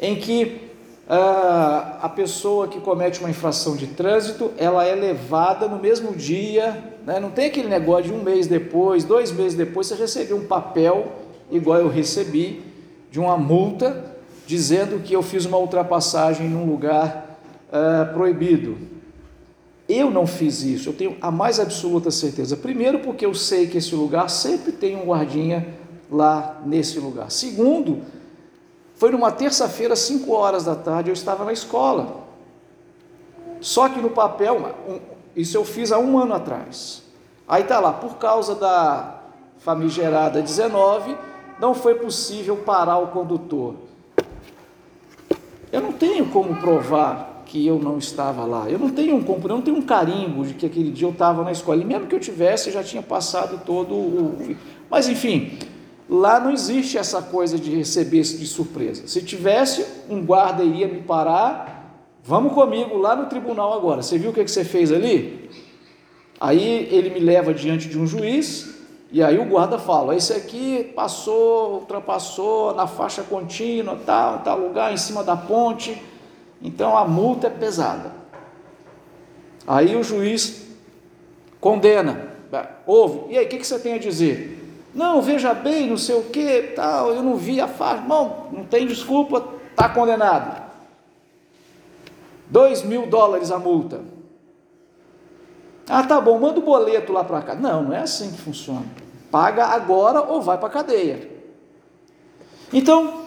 em 0.00 0.16
que 0.16 0.62
ah, 1.06 1.98
a 2.00 2.08
pessoa 2.08 2.68
que 2.68 2.80
comete 2.80 3.20
uma 3.20 3.28
infração 3.28 3.76
de 3.76 3.86
trânsito, 3.86 4.50
ela 4.56 4.82
é 4.86 4.94
levada 4.94 5.68
no 5.68 5.78
mesmo 5.78 6.14
dia, 6.14 6.82
né? 7.04 7.20
não 7.20 7.30
tem 7.30 7.48
aquele 7.48 7.68
negócio 7.68 8.04
de 8.04 8.12
um 8.14 8.22
mês 8.22 8.46
depois, 8.46 9.04
dois 9.04 9.30
meses 9.30 9.52
depois, 9.52 9.88
você 9.88 9.94
recebeu 9.94 10.38
um 10.38 10.46
papel, 10.46 11.12
igual 11.50 11.80
eu 11.80 11.88
recebi, 11.90 12.62
de 13.10 13.20
uma 13.20 13.36
multa, 13.36 14.16
dizendo 14.46 15.00
que 15.00 15.12
eu 15.14 15.20
fiz 15.20 15.44
uma 15.44 15.58
ultrapassagem 15.58 16.48
num 16.48 16.64
lugar 16.64 17.38
ah, 17.70 18.08
proibido. 18.14 18.90
Eu 19.94 20.10
não 20.10 20.26
fiz 20.26 20.62
isso, 20.62 20.88
eu 20.88 20.94
tenho 20.94 21.18
a 21.20 21.30
mais 21.30 21.60
absoluta 21.60 22.10
certeza. 22.10 22.56
Primeiro, 22.56 23.00
porque 23.00 23.26
eu 23.26 23.34
sei 23.34 23.66
que 23.66 23.76
esse 23.76 23.94
lugar 23.94 24.30
sempre 24.30 24.72
tem 24.72 24.96
um 24.96 25.04
guardinha 25.04 25.76
lá 26.10 26.62
nesse 26.64 26.98
lugar. 26.98 27.30
Segundo, 27.30 28.00
foi 28.94 29.10
numa 29.10 29.30
terça-feira, 29.30 29.94
5 29.94 30.32
horas 30.32 30.64
da 30.64 30.74
tarde, 30.74 31.10
eu 31.10 31.12
estava 31.12 31.44
na 31.44 31.52
escola. 31.52 32.22
Só 33.60 33.86
que 33.86 34.00
no 34.00 34.08
papel, 34.08 34.74
isso 35.36 35.58
eu 35.58 35.64
fiz 35.64 35.92
há 35.92 35.98
um 35.98 36.18
ano 36.18 36.32
atrás. 36.32 37.02
Aí 37.46 37.62
está 37.62 37.78
lá, 37.78 37.92
por 37.92 38.16
causa 38.16 38.54
da 38.54 39.20
famigerada 39.58 40.40
19, 40.40 41.14
não 41.60 41.74
foi 41.74 41.96
possível 41.96 42.56
parar 42.56 42.96
o 42.96 43.08
condutor. 43.08 43.74
Eu 45.70 45.82
não 45.82 45.92
tenho 45.92 46.30
como 46.30 46.56
provar 46.56 47.31
que 47.52 47.66
eu 47.66 47.78
não 47.78 47.98
estava 47.98 48.46
lá. 48.46 48.70
Eu 48.70 48.78
não 48.78 48.88
tenho 48.88 49.14
um 49.14 49.22
eu 49.22 49.48
não 49.48 49.60
tenho 49.60 49.76
um 49.76 49.82
carimbo 49.82 50.42
de 50.42 50.54
que 50.54 50.64
aquele 50.64 50.90
dia 50.90 51.06
eu 51.06 51.12
estava 51.12 51.44
na 51.44 51.52
escola. 51.52 51.82
E 51.82 51.84
mesmo 51.84 52.06
que 52.06 52.14
eu 52.14 52.18
tivesse, 52.18 52.70
eu 52.70 52.72
já 52.72 52.82
tinha 52.82 53.02
passado 53.02 53.60
todo 53.66 53.94
o. 53.94 54.56
Mas 54.88 55.06
enfim, 55.06 55.58
lá 56.08 56.40
não 56.40 56.50
existe 56.50 56.96
essa 56.96 57.20
coisa 57.20 57.58
de 57.58 57.70
receber 57.76 58.22
de 58.22 58.46
surpresa. 58.46 59.06
Se 59.06 59.20
tivesse, 59.20 59.84
um 60.08 60.24
guarda 60.24 60.64
iria 60.64 60.88
me 60.88 61.02
parar. 61.02 62.00
Vamos 62.24 62.54
comigo 62.54 62.96
lá 62.96 63.14
no 63.14 63.26
tribunal 63.26 63.74
agora. 63.74 64.00
Você 64.00 64.16
viu 64.16 64.30
o 64.30 64.32
que, 64.32 64.42
que 64.42 64.50
você 64.50 64.64
fez 64.64 64.90
ali? 64.90 65.50
Aí 66.40 66.88
ele 66.90 67.10
me 67.10 67.20
leva 67.20 67.52
diante 67.52 67.86
de 67.86 67.98
um 67.98 68.06
juiz, 68.06 68.74
e 69.10 69.22
aí 69.22 69.38
o 69.38 69.44
guarda 69.44 69.78
fala: 69.78 70.16
esse 70.16 70.32
aqui 70.32 70.90
passou, 70.96 71.80
ultrapassou 71.80 72.74
na 72.74 72.86
faixa 72.86 73.22
contínua, 73.22 73.98
tal, 74.06 74.38
tal 74.38 74.58
lugar, 74.58 74.90
em 74.90 74.96
cima 74.96 75.22
da 75.22 75.36
ponte 75.36 76.00
então 76.62 76.96
a 76.96 77.04
multa 77.06 77.48
é 77.48 77.50
pesada. 77.50 78.12
Aí 79.66 79.96
o 79.96 80.02
juiz 80.02 80.66
condena, 81.60 82.28
ouve, 82.86 83.32
e 83.32 83.38
aí 83.38 83.46
o 83.46 83.48
que, 83.48 83.64
você 83.64 83.78
tem 83.78 83.94
a 83.94 83.98
dizer? 83.98 84.58
Não, 84.94 85.22
veja 85.22 85.54
bem, 85.54 85.88
não 85.88 85.96
sei 85.96 86.16
o 86.16 86.24
que, 86.24 86.74
tal, 86.74 87.10
eu 87.10 87.22
não 87.22 87.36
vi 87.36 87.60
a 87.60 87.68
faixa, 87.68 88.02
não, 88.02 88.48
não 88.52 88.64
tem 88.64 88.86
desculpa, 88.86 89.44
está 89.70 89.88
condenado. 89.88 90.62
Dois 92.48 92.82
mil 92.82 93.06
dólares 93.06 93.50
a 93.50 93.58
multa. 93.58 94.00
Ah, 95.88 96.02
tá 96.02 96.20
bom, 96.20 96.38
manda 96.38 96.60
o 96.60 96.62
boleto 96.62 97.12
lá 97.12 97.24
para 97.24 97.42
cá. 97.42 97.54
Não, 97.54 97.84
não 97.84 97.92
é 97.92 98.00
assim 98.00 98.30
que 98.30 98.38
funciona. 98.38 98.84
Paga 99.30 99.66
agora 99.66 100.20
ou 100.20 100.42
vai 100.42 100.58
para 100.58 100.68
a 100.68 100.70
cadeia. 100.70 101.30
Então, 102.72 103.21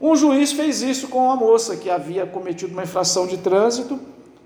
um 0.00 0.16
juiz 0.16 0.52
fez 0.52 0.82
isso 0.82 1.08
com 1.08 1.26
uma 1.26 1.36
moça 1.36 1.76
que 1.76 1.88
havia 1.88 2.26
cometido 2.26 2.72
uma 2.72 2.82
infração 2.82 3.26
de 3.26 3.38
trânsito 3.38 3.98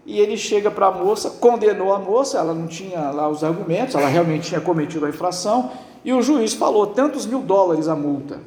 e 0.04 0.20
ele 0.20 0.36
chega 0.36 0.70
para 0.70 0.86
a 0.86 0.90
moça, 0.90 1.30
condenou 1.30 1.92
a 1.92 1.98
moça, 1.98 2.38
ela 2.38 2.54
não 2.54 2.66
tinha 2.66 3.10
lá 3.10 3.28
os 3.28 3.44
argumentos, 3.44 3.94
ela 3.94 4.08
realmente 4.08 4.48
tinha 4.48 4.60
cometido 4.60 5.04
a 5.04 5.10
infração, 5.10 5.70
e 6.02 6.12
o 6.14 6.22
juiz 6.22 6.54
falou 6.54 6.86
tantos 6.86 7.26
mil 7.26 7.40
dólares 7.40 7.88
a 7.88 7.94
multa. 7.94 8.40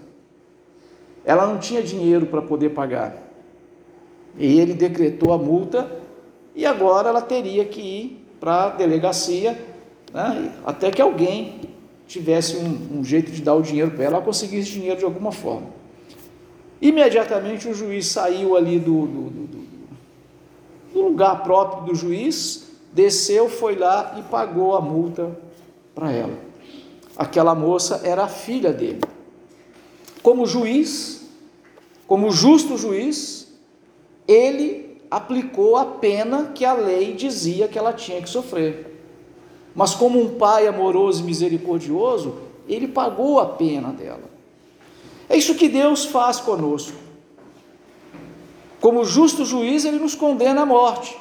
Ela 1.24 1.46
não 1.46 1.60
tinha 1.60 1.84
dinheiro 1.84 2.26
para 2.26 2.42
poder 2.42 2.70
pagar. 2.70 3.16
E 4.38 4.60
ele 4.60 4.74
decretou 4.74 5.34
a 5.34 5.38
multa 5.38 5.92
e 6.56 6.66
agora 6.66 7.10
ela 7.10 7.22
teria 7.22 7.64
que 7.66 7.80
ir 7.80 8.28
para 8.40 8.64
a 8.64 8.70
delegacia, 8.70 9.52
né, 10.12 10.52
até 10.66 10.90
que 10.90 11.02
alguém 11.02 11.62
tivesse 12.08 12.58
um, 12.58 13.00
um 13.00 13.04
jeito 13.04 13.32
de 13.32 13.42
dar 13.42 13.54
o 13.54 13.62
dinheiro 13.62 13.92
para 13.92 14.04
ela, 14.04 14.16
ela 14.16 14.26
conseguisse 14.26 14.72
dinheiro 14.72 14.98
de 14.98 15.06
alguma 15.06 15.32
forma. 15.32 15.68
Imediatamente 16.82 17.68
o 17.68 17.74
juiz 17.74 18.08
saiu 18.08 18.56
ali 18.56 18.80
do, 18.80 19.06
do, 19.06 19.30
do, 19.30 19.48
do 20.94 21.02
lugar 21.02 21.44
próprio 21.44 21.86
do 21.86 21.96
juiz, 21.96 22.72
desceu, 22.92 23.48
foi 23.48 23.76
lá 23.76 24.16
e 24.18 24.24
pagou 24.24 24.76
a 24.76 24.82
multa 24.82 25.38
para 25.94 26.12
ela. 26.12 26.34
Aquela 27.16 27.54
moça 27.54 28.02
era 28.04 28.24
a 28.24 28.28
filha 28.28 28.74
dele. 28.74 29.02
Como 30.24 30.46
juiz, 30.48 31.30
como 32.08 32.32
justo 32.32 32.78
juiz, 32.78 33.48
ele 34.28 34.98
aplicou 35.10 35.76
a 35.76 35.86
pena 35.86 36.52
que 36.56 36.66
a 36.66 36.74
lei 36.74 37.14
dizia 37.14 37.68
que 37.68 37.78
ela 37.78 37.94
tinha 37.94 38.22
que 38.22 38.30
sofrer. 38.30 38.88
Mas 39.76 39.94
como 39.94 40.20
um 40.20 40.36
pai 40.36 40.68
amoroso 40.68 41.22
e 41.22 41.26
misericordioso, 41.26 42.38
ele 42.68 42.88
pagou 42.88 43.40
a 43.40 43.46
pena 43.46 43.90
dela. 43.90 44.32
É 45.32 45.38
isso 45.38 45.56
que 45.56 45.70
Deus 45.70 46.04
faz 46.04 46.42
conosco. 46.42 46.92
Como 48.82 49.06
justo 49.06 49.46
juiz, 49.46 49.86
ele 49.86 49.98
nos 49.98 50.14
condena 50.14 50.64
à 50.64 50.66
morte, 50.66 51.18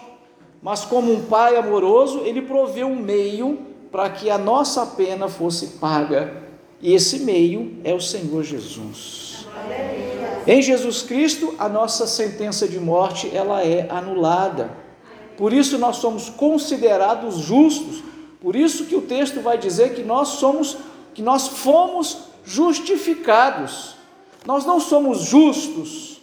mas 0.60 0.84
como 0.84 1.12
um 1.12 1.26
pai 1.26 1.56
amoroso, 1.56 2.22
ele 2.24 2.42
provê 2.42 2.82
um 2.82 2.96
meio 2.96 3.60
para 3.92 4.10
que 4.10 4.28
a 4.28 4.36
nossa 4.36 4.84
pena 4.84 5.28
fosse 5.28 5.78
paga, 5.78 6.42
e 6.82 6.92
esse 6.92 7.20
meio 7.20 7.76
é 7.84 7.94
o 7.94 8.00
Senhor 8.00 8.42
Jesus. 8.42 9.46
Em 10.44 10.60
Jesus 10.60 11.02
Cristo, 11.02 11.54
a 11.56 11.68
nossa 11.68 12.04
sentença 12.04 12.66
de 12.66 12.80
morte 12.80 13.30
ela 13.32 13.62
é 13.62 13.86
anulada. 13.88 14.72
Por 15.36 15.52
isso 15.52 15.78
nós 15.78 15.98
somos 15.98 16.28
considerados 16.28 17.36
justos. 17.36 18.02
Por 18.40 18.56
isso 18.56 18.86
que 18.86 18.96
o 18.96 19.02
texto 19.02 19.40
vai 19.40 19.56
dizer 19.56 19.94
que 19.94 20.02
nós 20.02 20.30
somos 20.30 20.76
que 21.14 21.22
nós 21.22 21.46
fomos 21.46 22.18
justificados. 22.44 23.99
Nós 24.46 24.64
não 24.64 24.80
somos 24.80 25.22
justos 25.22 26.20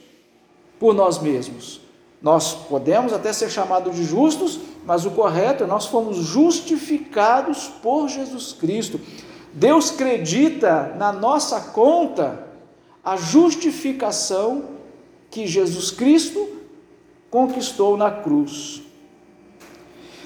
por 0.80 0.94
nós 0.94 1.20
mesmos. 1.20 1.82
Nós 2.22 2.54
podemos 2.54 3.14
até 3.14 3.32
ser 3.32 3.50
chamados 3.50 3.96
de 3.96 4.04
justos, 4.04 4.60
mas 4.86 5.06
o 5.06 5.12
correto 5.12 5.64
é 5.64 5.68
nós 5.68 5.86
fomos 5.86 6.18
justificados 6.18 7.68
por 7.82 8.08
Jesus 8.08 8.54
Cristo. 8.54 9.00
Deus 9.54 9.92
acredita 9.92 10.96
na 10.98 11.12
nossa 11.12 11.60
conta 11.60 12.48
a 13.04 13.16
justificação 13.16 14.66
que 15.30 15.46
Jesus 15.46 15.92
Cristo 15.92 16.48
conquistou 17.30 17.96
na 17.96 18.10
cruz. 18.10 18.82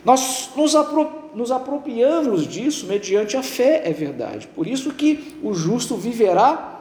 Nós 0.04 0.50
nos, 0.56 0.76
apro 0.76 1.12
nos 1.36 1.52
apropriamos 1.52 2.48
disso 2.48 2.88
mediante 2.88 3.38
a 3.38 3.44
fé, 3.44 3.84
é 3.86 3.94
verdade. 3.94 4.48
Por 4.48 4.66
isso 4.66 4.94
que 4.94 5.38
o 5.44 5.54
justo 5.54 5.96
viverá 5.96 6.81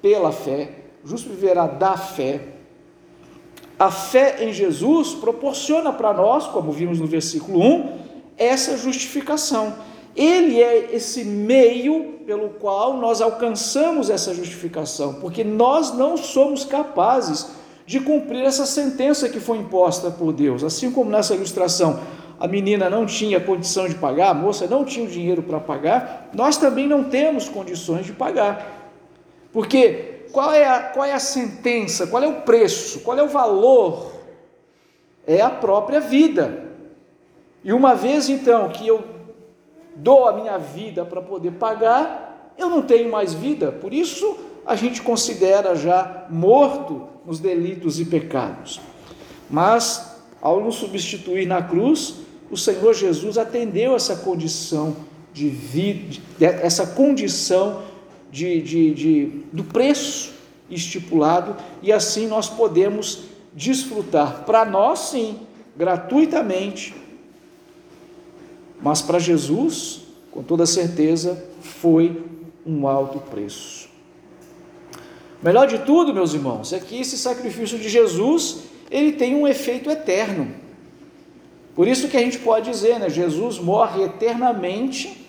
pela 0.00 0.32
fé, 0.32 0.70
o 1.04 1.08
justo 1.08 1.28
viverá 1.28 1.66
da 1.66 1.96
fé. 1.96 2.40
A 3.78 3.90
fé 3.90 4.44
em 4.44 4.52
Jesus 4.52 5.14
proporciona 5.14 5.92
para 5.92 6.12
nós, 6.12 6.46
como 6.46 6.72
vimos 6.72 6.98
no 6.98 7.06
versículo 7.06 7.62
1, 7.62 7.98
essa 8.36 8.76
justificação. 8.76 9.74
Ele 10.16 10.60
é 10.60 10.94
esse 10.94 11.24
meio 11.24 12.18
pelo 12.26 12.50
qual 12.50 12.96
nós 12.96 13.20
alcançamos 13.20 14.10
essa 14.10 14.34
justificação, 14.34 15.14
porque 15.14 15.44
nós 15.44 15.94
não 15.94 16.16
somos 16.16 16.64
capazes 16.64 17.46
de 17.86 18.00
cumprir 18.00 18.42
essa 18.44 18.66
sentença 18.66 19.28
que 19.28 19.40
foi 19.40 19.58
imposta 19.58 20.10
por 20.10 20.32
Deus. 20.32 20.62
Assim 20.62 20.90
como 20.90 21.10
nessa 21.10 21.34
ilustração, 21.34 22.00
a 22.38 22.46
menina 22.46 22.90
não 22.90 23.06
tinha 23.06 23.40
condição 23.40 23.88
de 23.88 23.94
pagar, 23.94 24.30
a 24.30 24.34
moça 24.34 24.66
não 24.66 24.84
tinha 24.84 25.06
o 25.06 25.08
dinheiro 25.08 25.42
para 25.42 25.58
pagar, 25.58 26.28
nós 26.34 26.56
também 26.56 26.86
não 26.86 27.04
temos 27.04 27.48
condições 27.48 28.04
de 28.04 28.12
pagar. 28.12 28.77
Porque 29.52 30.26
qual 30.32 30.52
é, 30.52 30.64
a, 30.64 30.82
qual 30.82 31.04
é 31.04 31.12
a 31.12 31.18
sentença, 31.18 32.06
qual 32.06 32.22
é 32.22 32.28
o 32.28 32.42
preço, 32.42 33.00
qual 33.00 33.18
é 33.18 33.22
o 33.22 33.28
valor? 33.28 34.12
É 35.26 35.40
a 35.40 35.50
própria 35.50 36.00
vida. 36.00 36.68
E 37.64 37.72
uma 37.72 37.94
vez 37.94 38.28
então 38.28 38.68
que 38.68 38.86
eu 38.86 39.04
dou 39.96 40.28
a 40.28 40.32
minha 40.32 40.58
vida 40.58 41.04
para 41.04 41.20
poder 41.20 41.52
pagar, 41.52 42.52
eu 42.56 42.68
não 42.68 42.82
tenho 42.82 43.10
mais 43.10 43.34
vida, 43.34 43.72
por 43.72 43.92
isso 43.92 44.38
a 44.66 44.76
gente 44.76 45.02
considera 45.02 45.74
já 45.74 46.26
morto 46.28 47.08
nos 47.24 47.40
delitos 47.40 47.98
e 47.98 48.04
pecados. 48.04 48.80
Mas, 49.50 50.18
ao 50.42 50.60
nos 50.60 50.76
substituir 50.76 51.46
na 51.46 51.62
cruz, 51.62 52.16
o 52.50 52.56
Senhor 52.56 52.94
Jesus 52.94 53.38
atendeu 53.38 53.94
essa 53.94 54.16
condição 54.16 54.96
de 55.32 55.48
vida, 55.48 56.20
essa 56.38 56.86
condição 56.86 57.82
de, 58.30 58.60
de, 58.60 58.94
de, 58.94 59.26
do 59.52 59.64
preço 59.64 60.32
estipulado, 60.70 61.56
e 61.82 61.92
assim 61.92 62.26
nós 62.26 62.48
podemos 62.48 63.20
desfrutar, 63.54 64.44
para 64.44 64.64
nós 64.64 64.98
sim, 65.00 65.38
gratuitamente, 65.76 66.94
mas 68.80 69.02
para 69.02 69.18
Jesus, 69.18 70.02
com 70.30 70.42
toda 70.42 70.66
certeza, 70.66 71.42
foi 71.60 72.22
um 72.64 72.86
alto 72.86 73.18
preço. 73.18 73.88
Melhor 75.42 75.66
de 75.66 75.78
tudo, 75.78 76.12
meus 76.12 76.34
irmãos, 76.34 76.72
é 76.72 76.80
que 76.80 77.00
esse 77.00 77.16
sacrifício 77.16 77.78
de 77.78 77.88
Jesus, 77.88 78.58
ele 78.90 79.12
tem 79.12 79.34
um 79.34 79.46
efeito 79.46 79.88
eterno. 79.90 80.52
Por 81.74 81.86
isso 81.86 82.08
que 82.08 82.16
a 82.16 82.20
gente 82.20 82.40
pode 82.40 82.70
dizer, 82.70 82.98
né, 82.98 83.08
Jesus 83.08 83.58
morre 83.58 84.02
eternamente, 84.02 85.26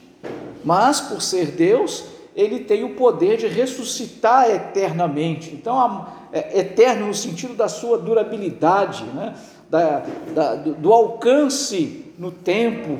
mas 0.65 0.99
por 0.99 1.21
ser 1.21 1.51
Deus, 1.51 2.05
ele 2.39 2.61
tem 2.61 2.85
o 2.85 2.91
poder 2.91 3.35
de 3.35 3.47
ressuscitar 3.47 4.49
eternamente. 4.49 5.53
Então, 5.53 6.07
é, 6.31 6.59
eterno 6.59 7.07
no 7.07 7.13
sentido 7.13 7.53
da 7.53 7.67
sua 7.67 7.97
durabilidade, 7.97 9.03
né? 9.03 9.35
da, 9.69 10.03
da, 10.33 10.55
do, 10.55 10.73
do 10.73 10.93
alcance 10.93 12.05
no 12.17 12.31
tempo. 12.31 12.99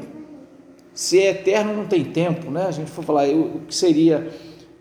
Se 0.93 1.19
é 1.19 1.30
eterno, 1.30 1.73
não 1.73 1.86
tem 1.86 2.04
tempo, 2.04 2.52
né? 2.52 2.65
A 2.67 2.71
gente 2.71 2.91
for 2.91 3.04
falar 3.04 3.30
o 3.30 3.62
que 3.65 3.73
seria 3.73 4.30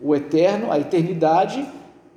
o 0.01 0.13
eterno, 0.13 0.69
a 0.71 0.77
eternidade, 0.77 1.65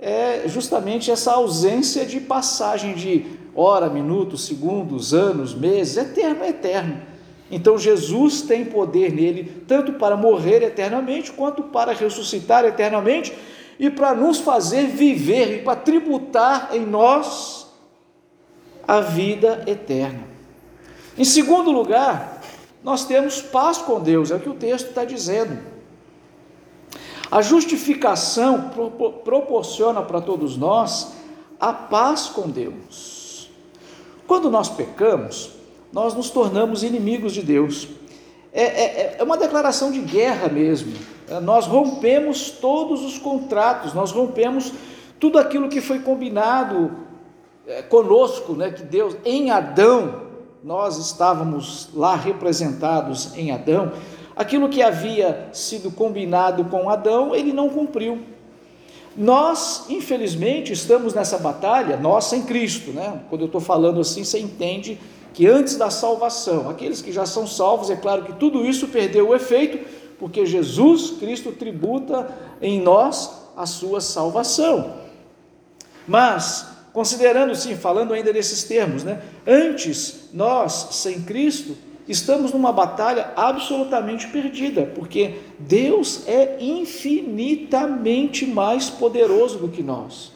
é 0.00 0.42
justamente 0.48 1.12
essa 1.12 1.34
ausência 1.34 2.04
de 2.04 2.18
passagem 2.18 2.94
de 2.94 3.24
hora, 3.54 3.88
minutos, 3.88 4.46
segundos, 4.46 5.14
anos, 5.14 5.54
meses. 5.54 5.96
Eterno 5.96 6.42
é 6.42 6.48
eterno. 6.48 7.11
Então 7.52 7.76
Jesus 7.76 8.40
tem 8.40 8.64
poder 8.64 9.12
nele, 9.12 9.62
tanto 9.68 9.92
para 9.92 10.16
morrer 10.16 10.62
eternamente, 10.62 11.30
quanto 11.30 11.64
para 11.64 11.92
ressuscitar 11.92 12.64
eternamente 12.64 13.36
e 13.78 13.90
para 13.90 14.14
nos 14.14 14.40
fazer 14.40 14.86
viver 14.86 15.58
e 15.58 15.62
para 15.62 15.76
tributar 15.76 16.70
em 16.72 16.80
nós 16.80 17.66
a 18.88 19.00
vida 19.00 19.64
eterna. 19.66 20.26
Em 21.16 21.24
segundo 21.24 21.70
lugar, 21.70 22.40
nós 22.82 23.04
temos 23.04 23.42
paz 23.42 23.76
com 23.76 24.00
Deus, 24.00 24.30
é 24.30 24.36
o 24.36 24.40
que 24.40 24.48
o 24.48 24.54
texto 24.54 24.88
está 24.88 25.04
dizendo. 25.04 25.58
A 27.30 27.42
justificação 27.42 28.70
proporciona 29.22 30.00
para 30.00 30.22
todos 30.22 30.56
nós 30.56 31.12
a 31.60 31.72
paz 31.72 32.28
com 32.28 32.48
Deus. 32.48 33.50
Quando 34.26 34.50
nós 34.50 34.70
pecamos, 34.70 35.61
nós 35.92 36.14
nos 36.14 36.30
tornamos 36.30 36.82
inimigos 36.82 37.32
de 37.32 37.42
Deus. 37.42 37.88
É, 38.52 38.62
é, 38.62 39.16
é 39.18 39.22
uma 39.22 39.36
declaração 39.36 39.90
de 39.90 40.00
guerra 40.00 40.48
mesmo. 40.48 40.92
É, 41.28 41.38
nós 41.40 41.66
rompemos 41.66 42.50
todos 42.50 43.04
os 43.04 43.18
contratos, 43.18 43.94
nós 43.94 44.10
rompemos 44.10 44.72
tudo 45.20 45.38
aquilo 45.38 45.68
que 45.68 45.80
foi 45.80 46.00
combinado 46.00 46.90
é, 47.66 47.82
conosco, 47.82 48.54
né, 48.54 48.70
que 48.70 48.82
Deus, 48.82 49.16
em 49.24 49.50
Adão, 49.50 50.22
nós 50.64 50.98
estávamos 50.98 51.90
lá 51.94 52.16
representados 52.16 53.36
em 53.36 53.50
Adão, 53.50 53.92
aquilo 54.34 54.68
que 54.68 54.82
havia 54.82 55.48
sido 55.52 55.90
combinado 55.90 56.64
com 56.64 56.88
Adão, 56.88 57.34
ele 57.34 57.52
não 57.52 57.68
cumpriu. 57.68 58.20
Nós, 59.16 59.86
infelizmente, 59.90 60.72
estamos 60.72 61.12
nessa 61.12 61.36
batalha, 61.36 61.96
nós 61.98 62.24
sem 62.24 62.42
Cristo, 62.42 62.92
né? 62.92 63.20
Quando 63.28 63.42
eu 63.42 63.46
estou 63.46 63.60
falando 63.60 64.00
assim, 64.00 64.24
você 64.24 64.38
entende 64.38 64.98
que 65.32 65.46
antes 65.46 65.76
da 65.76 65.90
salvação, 65.90 66.68
aqueles 66.68 67.00
que 67.00 67.12
já 67.12 67.24
são 67.24 67.46
salvos, 67.46 67.90
é 67.90 67.96
claro 67.96 68.24
que 68.24 68.34
tudo 68.34 68.64
isso 68.64 68.88
perdeu 68.88 69.28
o 69.28 69.34
efeito, 69.34 69.78
porque 70.18 70.44
Jesus 70.46 71.12
Cristo 71.18 71.52
tributa 71.52 72.28
em 72.60 72.80
nós 72.80 73.30
a 73.56 73.66
sua 73.66 74.00
salvação. 74.00 74.94
Mas, 76.06 76.66
considerando 76.92 77.54
sim, 77.54 77.74
falando 77.76 78.12
ainda 78.12 78.32
nesses 78.32 78.64
termos, 78.64 79.04
né? 79.04 79.22
Antes, 79.46 80.28
nós, 80.32 80.88
sem 80.92 81.22
Cristo, 81.22 81.76
estamos 82.08 82.52
numa 82.52 82.72
batalha 82.72 83.32
absolutamente 83.36 84.26
perdida, 84.28 84.90
porque 84.94 85.38
Deus 85.58 86.26
é 86.26 86.56
infinitamente 86.60 88.46
mais 88.46 88.90
poderoso 88.90 89.58
do 89.58 89.68
que 89.68 89.82
nós. 89.82 90.32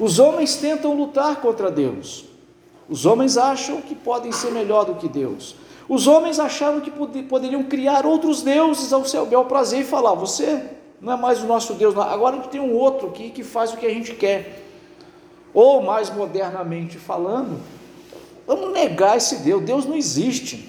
Os 0.00 0.18
homens 0.18 0.56
tentam 0.56 0.94
lutar 0.94 1.36
contra 1.36 1.70
Deus, 1.70 2.24
os 2.90 3.06
homens 3.06 3.38
acham 3.38 3.80
que 3.80 3.94
podem 3.94 4.32
ser 4.32 4.50
melhor 4.50 4.84
do 4.84 4.96
que 4.96 5.08
Deus. 5.08 5.54
Os 5.88 6.08
homens 6.08 6.40
achavam 6.40 6.80
que 6.80 6.90
poderiam 7.22 7.62
criar 7.62 8.04
outros 8.04 8.42
deuses 8.42 8.92
ao 8.92 9.04
seu 9.04 9.24
bel 9.24 9.44
prazer 9.44 9.82
e 9.82 9.84
falar: 9.84 10.14
Você 10.14 10.60
não 11.00 11.12
é 11.12 11.16
mais 11.16 11.40
o 11.40 11.46
nosso 11.46 11.74
Deus, 11.74 11.96
agora 11.96 12.36
a 12.36 12.38
gente 12.40 12.50
tem 12.50 12.60
um 12.60 12.74
outro 12.74 13.08
aqui 13.08 13.30
que 13.30 13.44
faz 13.44 13.72
o 13.72 13.76
que 13.76 13.86
a 13.86 13.90
gente 13.90 14.14
quer. 14.14 14.66
Ou, 15.54 15.82
mais 15.82 16.10
modernamente 16.10 16.98
falando, 16.98 17.60
vamos 18.46 18.72
negar 18.72 19.16
esse 19.16 19.36
Deus, 19.36 19.62
Deus 19.62 19.86
não 19.86 19.96
existe. 19.96 20.68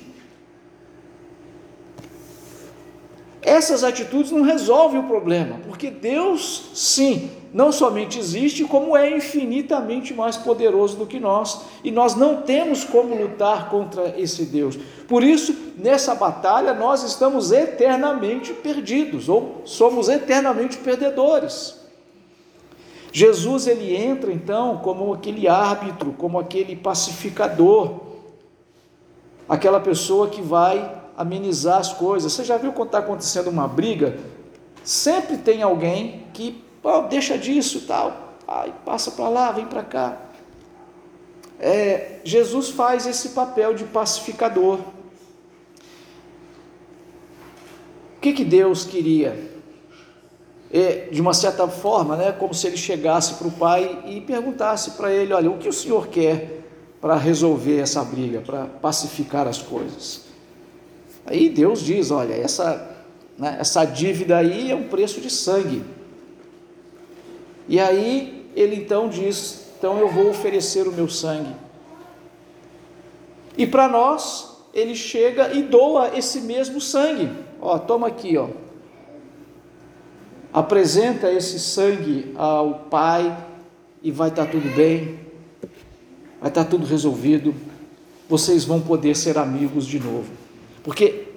Essas 3.42 3.84
atitudes 3.84 4.32
não 4.32 4.44
resolvem 4.44 5.02
o 5.02 5.08
problema, 5.08 5.60
porque 5.68 5.90
Deus, 5.90 6.70
sim, 6.76 7.32
não 7.54 7.72
somente 7.72 8.18
existe, 8.18 8.64
como 8.64 8.96
é 8.96 9.16
infinitamente 9.16 10.14
mais 10.14 10.38
poderoso 10.38 10.96
do 10.96 11.06
que 11.06 11.20
nós, 11.20 11.62
e 11.84 11.92
nós 11.92 12.16
não 12.16 12.42
temos 12.42 12.84
como 12.84 13.14
lutar 13.16 13.70
contra 13.70 14.18
esse 14.18 14.46
Deus. 14.46 14.78
Por 15.08 15.24
isso, 15.24 15.54
nessa 15.78 16.16
batalha, 16.16 16.74
nós 16.74 17.04
estamos 17.04 17.52
eternamente 17.52 18.54
perdidos, 18.54 19.28
ou 19.28 19.62
somos 19.66 20.08
eternamente 20.08 20.78
perdedores. 20.78 21.80
Jesus 23.12 23.68
ele 23.68 23.94
entra 23.94 24.32
então 24.32 24.78
como 24.78 25.14
aquele 25.14 25.48
árbitro, 25.48 26.14
como 26.14 26.40
aquele 26.40 26.78
pacificador, 26.78 28.00
aquela 29.50 29.82
pessoa 29.82 30.30
que 30.30 30.42
vai 30.42 30.90
amenizar 31.18 31.80
as 31.80 31.92
coisas. 31.92 32.32
Você 32.32 32.46
já 32.46 32.56
viu 32.56 32.72
quando 32.72 32.88
está 32.88 33.00
acontecendo 33.00 33.50
uma 33.50 33.68
briga? 33.68 34.18
Sempre 34.82 35.38
tem 35.38 35.62
alguém 35.62 36.24
que 36.34 36.64
deixa 37.10 37.38
disso 37.38 37.82
tal, 37.88 38.36
ai, 38.48 38.74
passa 38.84 39.12
para 39.12 39.30
lá, 39.30 39.52
vem 39.52 39.66
para 39.66 39.84
cá. 39.84 40.18
É, 41.60 42.20
Jesus 42.24 42.70
faz 42.70 43.06
esse 43.06 43.30
papel 43.30 43.76
de 43.76 43.84
pacificador. 43.84 44.80
O 48.18 48.20
que, 48.20 48.34
que 48.34 48.44
Deus 48.44 48.84
queria? 48.84 49.52
É, 50.74 51.10
de 51.12 51.22
uma 51.22 51.34
certa 51.34 51.68
forma, 51.68 52.16
né, 52.16 52.32
como 52.32 52.54
se 52.54 52.66
ele 52.66 52.78
chegasse 52.78 53.36
para 53.36 53.48
o 53.48 53.52
pai 53.52 54.04
e 54.08 54.22
perguntasse 54.22 54.92
para 54.92 55.12
ele: 55.12 55.34
Olha, 55.34 55.52
o 55.52 55.60
que 55.60 55.70
o 55.70 55.74
senhor 55.74 56.08
quer 56.08 56.64
para 57.00 57.16
resolver 57.16 57.80
essa 57.80 58.04
briga, 58.04 58.42
para 58.42 58.66
pacificar 58.66 59.48
as 59.48 59.62
coisas? 59.62 60.22
Aí 61.26 61.50
Deus 61.50 61.82
diz: 61.82 62.10
Olha, 62.10 62.34
essa, 62.34 63.06
né, 63.38 63.58
essa 63.60 63.86
dívida 63.86 64.38
aí 64.38 64.72
é 64.72 64.76
um 64.76 64.88
preço 64.88 65.22
de 65.22 65.30
sangue. 65.30 65.84
E 67.68 67.80
aí 67.80 68.50
ele 68.56 68.76
então 68.76 69.10
diz: 69.10 69.68
então 69.78 69.98
eu 69.98 70.08
vou 70.08 70.30
oferecer 70.30 70.88
o 70.88 70.92
meu 70.92 71.10
sangue. 71.10 71.56
E 73.58 73.66
para 73.66 73.88
nós, 73.88 74.58
ele 74.74 74.96
chega 74.96 75.54
e 75.54 75.64
doa 75.64 76.18
esse 76.18 76.42
mesmo 76.42 76.80
sangue. 76.80 77.32
Ó, 77.60 77.78
toma 77.78 78.08
aqui, 78.08 78.38
ó. 78.38 78.48
Apresenta 80.54 81.32
esse 81.32 81.60
sangue 81.60 82.32
ao 82.36 82.86
Pai 82.90 83.36
e 84.04 84.12
vai 84.12 84.30
estar 84.30 84.46
tá 84.46 84.52
tudo 84.52 84.70
bem. 84.76 85.20
Vai 86.40 86.50
estar 86.50 86.64
tá 86.64 86.70
tudo 86.70 86.86
resolvido. 86.86 87.54
Vocês 88.30 88.64
vão 88.64 88.80
poder 88.80 89.16
ser 89.16 89.38
amigos 89.38 89.86
de 89.86 90.00
novo. 90.00 90.32
Porque 90.84 91.28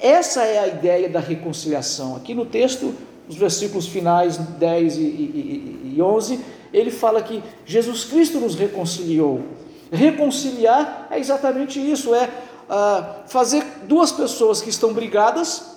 essa 0.00 0.42
é 0.44 0.58
a 0.58 0.68
ideia 0.68 1.08
da 1.08 1.20
reconciliação. 1.20 2.16
Aqui 2.16 2.34
no 2.34 2.46
texto 2.46 2.94
os 3.28 3.36
versículos 3.36 3.86
finais 3.86 4.36
10 4.36 4.96
e, 4.96 5.00
e, 5.00 5.92
e 5.96 6.02
11, 6.02 6.40
ele 6.72 6.90
fala 6.90 7.22
que 7.22 7.42
Jesus 7.64 8.04
Cristo 8.04 8.38
nos 8.38 8.54
reconciliou. 8.54 9.42
Reconciliar 9.90 11.08
é 11.10 11.18
exatamente 11.18 11.78
isso: 11.78 12.14
é 12.14 12.28
ah, 12.68 13.22
fazer 13.26 13.64
duas 13.84 14.10
pessoas 14.10 14.60
que 14.60 14.70
estão 14.70 14.92
brigadas 14.92 15.74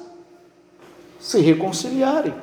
se 1.19 1.39
reconciliarem. 1.39 2.33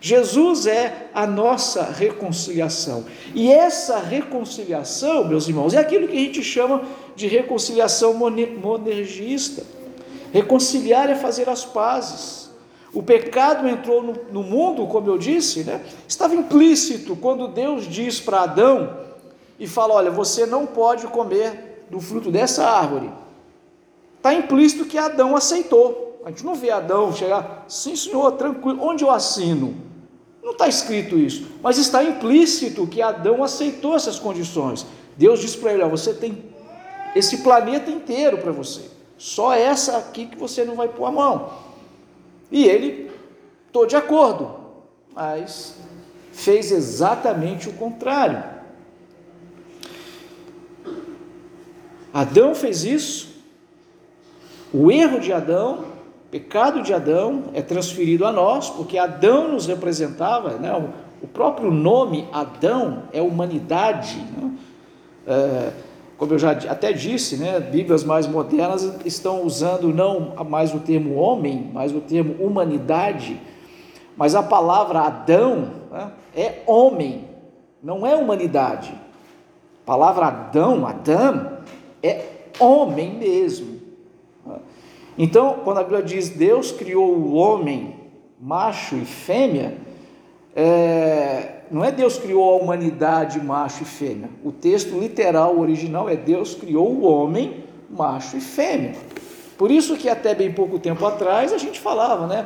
Jesus 0.00 0.66
é 0.66 1.08
a 1.12 1.26
nossa 1.26 1.82
reconciliação. 1.82 3.04
E 3.34 3.50
essa 3.50 3.98
reconciliação, 3.98 5.24
meus 5.24 5.48
irmãos, 5.48 5.74
é 5.74 5.78
aquilo 5.78 6.06
que 6.06 6.16
a 6.16 6.20
gente 6.20 6.42
chama 6.42 6.82
de 7.16 7.26
reconciliação 7.26 8.14
monergista. 8.14 9.64
Reconciliar 10.32 11.10
é 11.10 11.16
fazer 11.16 11.48
as 11.48 11.64
pazes. 11.64 12.47
O 12.98 13.02
pecado 13.04 13.68
entrou 13.68 14.02
no, 14.02 14.12
no 14.32 14.42
mundo, 14.42 14.84
como 14.88 15.08
eu 15.08 15.16
disse, 15.16 15.62
né? 15.62 15.80
estava 16.08 16.34
implícito 16.34 17.14
quando 17.14 17.46
Deus 17.46 17.86
diz 17.86 18.18
para 18.20 18.42
Adão 18.42 18.92
e 19.56 19.68
fala: 19.68 19.94
Olha, 19.94 20.10
você 20.10 20.44
não 20.44 20.66
pode 20.66 21.06
comer 21.06 21.86
do 21.88 22.00
fruto 22.00 22.28
dessa 22.28 22.68
árvore. 22.68 23.08
está 24.16 24.34
implícito 24.34 24.84
que 24.84 24.98
Adão 24.98 25.36
aceitou. 25.36 26.20
A 26.24 26.30
gente 26.30 26.44
não 26.44 26.56
vê 26.56 26.72
Adão 26.72 27.12
chegar, 27.12 27.66
sim 27.68 27.94
senhor, 27.94 28.32
tranquilo, 28.32 28.82
onde 28.82 29.04
eu 29.04 29.12
assino? 29.12 29.76
Não 30.42 30.50
está 30.50 30.66
escrito 30.66 31.16
isso, 31.16 31.46
mas 31.62 31.78
está 31.78 32.02
implícito 32.02 32.84
que 32.84 33.00
Adão 33.00 33.44
aceitou 33.44 33.94
essas 33.94 34.18
condições. 34.18 34.84
Deus 35.16 35.38
disse 35.38 35.56
para 35.58 35.72
ele: 35.72 35.84
ó, 35.84 35.88
você 35.88 36.12
tem 36.12 36.46
esse 37.14 37.44
planeta 37.44 37.92
inteiro 37.92 38.38
para 38.38 38.50
você, 38.50 38.80
só 39.16 39.52
essa 39.52 39.98
aqui 39.98 40.26
que 40.26 40.36
você 40.36 40.64
não 40.64 40.74
vai 40.74 40.88
pôr 40.88 41.06
a 41.06 41.12
mão. 41.12 41.67
E 42.50 42.64
ele, 42.64 43.10
estou 43.66 43.86
de 43.86 43.96
acordo, 43.96 44.54
mas 45.14 45.76
fez 46.32 46.72
exatamente 46.72 47.68
o 47.68 47.72
contrário. 47.72 48.42
Adão 52.12 52.54
fez 52.54 52.84
isso, 52.84 53.28
o 54.72 54.90
erro 54.90 55.20
de 55.20 55.32
Adão, 55.32 55.84
o 56.26 56.30
pecado 56.30 56.82
de 56.82 56.92
Adão 56.92 57.44
é 57.54 57.62
transferido 57.62 58.24
a 58.24 58.32
nós, 58.32 58.70
porque 58.70 58.98
Adão 58.98 59.48
nos 59.48 59.66
representava, 59.66 60.56
né? 60.58 60.72
o 61.22 61.26
próprio 61.26 61.70
nome 61.70 62.28
Adão 62.32 63.04
é 63.12 63.20
humanidade. 63.20 64.16
Né? 64.36 64.50
É, 65.26 65.72
como 66.18 66.34
eu 66.34 66.38
já 66.38 66.50
até 66.50 66.92
disse, 66.92 67.36
né, 67.36 67.60
Bíblias 67.60 68.02
mais 68.02 68.26
modernas 68.26 68.82
estão 69.04 69.44
usando 69.44 69.94
não 69.94 70.34
mais 70.44 70.74
o 70.74 70.80
termo 70.80 71.14
homem, 71.14 71.70
mas 71.72 71.94
o 71.94 72.00
termo 72.00 72.44
humanidade, 72.44 73.40
mas 74.16 74.34
a 74.34 74.42
palavra 74.42 75.02
Adão 75.02 75.70
né, 75.92 76.10
é 76.34 76.62
homem, 76.66 77.28
não 77.80 78.04
é 78.04 78.16
humanidade. 78.16 78.92
A 79.84 79.86
palavra 79.86 80.26
Adão, 80.26 80.84
Adão, 80.84 81.58
é 82.02 82.24
homem 82.58 83.14
mesmo. 83.14 83.78
Então, 85.16 85.60
quando 85.62 85.78
a 85.78 85.82
Bíblia 85.84 86.02
diz 86.02 86.28
Deus 86.30 86.72
criou 86.72 87.14
o 87.14 87.34
homem, 87.34 87.94
macho 88.40 88.96
e 88.96 89.04
fêmea, 89.04 89.78
é, 90.54 91.57
não 91.70 91.84
é 91.84 91.90
Deus 91.90 92.18
criou 92.18 92.52
a 92.52 92.62
humanidade 92.62 93.40
macho 93.40 93.82
e 93.82 93.86
fêmea. 93.86 94.30
O 94.44 94.52
texto 94.52 94.98
literal 94.98 95.58
original 95.58 96.08
é 96.08 96.16
Deus 96.16 96.54
criou 96.54 96.88
o 96.88 97.02
homem 97.02 97.64
macho 97.90 98.36
e 98.36 98.40
fêmea. 98.40 98.94
Por 99.56 99.70
isso 99.70 99.96
que 99.96 100.08
até 100.08 100.34
bem 100.34 100.52
pouco 100.52 100.78
tempo 100.78 101.04
atrás 101.04 101.52
a 101.52 101.58
gente 101.58 101.80
falava, 101.80 102.26
né? 102.26 102.44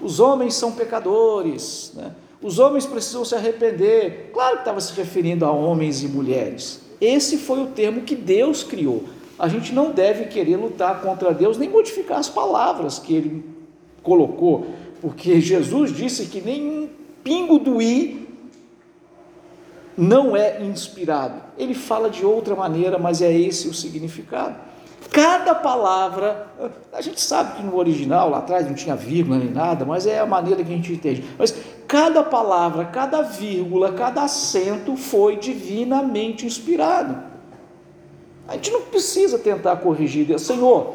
Os 0.00 0.18
homens 0.18 0.54
são 0.54 0.72
pecadores, 0.72 1.92
né? 1.94 2.12
Os 2.42 2.58
homens 2.58 2.84
precisam 2.86 3.24
se 3.24 3.34
arrepender. 3.34 4.30
Claro 4.32 4.56
que 4.56 4.62
estava 4.62 4.80
se 4.80 4.92
referindo 4.94 5.44
a 5.44 5.50
homens 5.50 6.02
e 6.02 6.08
mulheres. 6.08 6.80
Esse 7.00 7.38
foi 7.38 7.62
o 7.62 7.66
termo 7.66 8.02
que 8.02 8.14
Deus 8.14 8.62
criou. 8.62 9.04
A 9.38 9.48
gente 9.48 9.74
não 9.74 9.90
deve 9.90 10.26
querer 10.26 10.56
lutar 10.56 11.00
contra 11.00 11.34
Deus 11.34 11.58
nem 11.58 11.68
modificar 11.68 12.18
as 12.18 12.28
palavras 12.28 12.98
que 12.98 13.14
ele 13.14 13.44
colocou, 14.02 14.66
porque 15.00 15.40
Jesus 15.40 15.94
disse 15.94 16.26
que 16.26 16.40
nem 16.40 16.62
um 16.68 16.88
pingo 17.22 17.58
do 17.58 17.80
i 17.80 18.23
não 19.96 20.36
é 20.36 20.62
inspirado. 20.62 21.40
Ele 21.56 21.74
fala 21.74 22.10
de 22.10 22.24
outra 22.24 22.54
maneira, 22.54 22.98
mas 22.98 23.22
é 23.22 23.32
esse 23.32 23.68
o 23.68 23.74
significado. 23.74 24.56
Cada 25.10 25.54
palavra, 25.54 26.48
a 26.92 27.00
gente 27.00 27.20
sabe 27.20 27.56
que 27.56 27.62
no 27.62 27.76
original, 27.76 28.28
lá 28.30 28.38
atrás, 28.38 28.66
não 28.66 28.74
tinha 28.74 28.96
vírgula 28.96 29.38
nem 29.38 29.50
nada, 29.50 29.84
mas 29.84 30.06
é 30.06 30.18
a 30.18 30.26
maneira 30.26 30.64
que 30.64 30.72
a 30.72 30.76
gente 30.76 30.92
entende. 30.92 31.24
Mas 31.38 31.54
cada 31.86 32.22
palavra, 32.22 32.86
cada 32.86 33.22
vírgula, 33.22 33.92
cada 33.92 34.22
acento 34.22 34.96
foi 34.96 35.36
divinamente 35.36 36.46
inspirado. 36.46 37.16
A 38.48 38.54
gente 38.54 38.72
não 38.72 38.82
precisa 38.82 39.38
tentar 39.38 39.76
corrigir. 39.76 40.36
Senhor, 40.38 40.94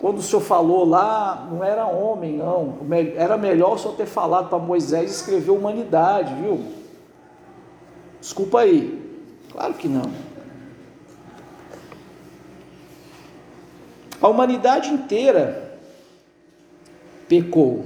quando 0.00 0.18
o 0.18 0.22
Senhor 0.22 0.42
falou 0.42 0.84
lá, 0.84 1.48
não 1.50 1.62
era 1.62 1.86
homem, 1.86 2.36
não. 2.36 2.78
Era 3.16 3.38
melhor 3.38 3.74
o 3.74 3.78
Senhor 3.78 3.94
ter 3.94 4.06
falado 4.06 4.48
para 4.48 4.58
Moisés 4.58 5.10
escrever 5.10 5.50
humanidade, 5.50 6.34
viu? 6.34 6.60
Desculpa 8.24 8.60
aí. 8.60 8.98
Claro 9.52 9.74
que 9.74 9.86
não. 9.86 10.10
A 14.18 14.28
humanidade 14.28 14.88
inteira 14.88 15.78
pecou. 17.28 17.84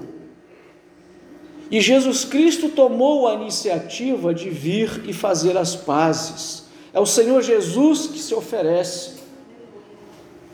E 1.69 1.81
Jesus 1.81 2.25
Cristo 2.25 2.69
tomou 2.69 3.27
a 3.27 3.35
iniciativa 3.35 4.33
de 4.33 4.49
vir 4.49 5.03
e 5.09 5.13
fazer 5.13 5.57
as 5.57 5.75
pazes. 5.75 6.67
É 6.95 7.01
o 7.01 7.07
Senhor 7.07 7.43
Jesus 7.43 8.07
que 8.07 8.21
se 8.21 8.33
oferece. 8.33 9.19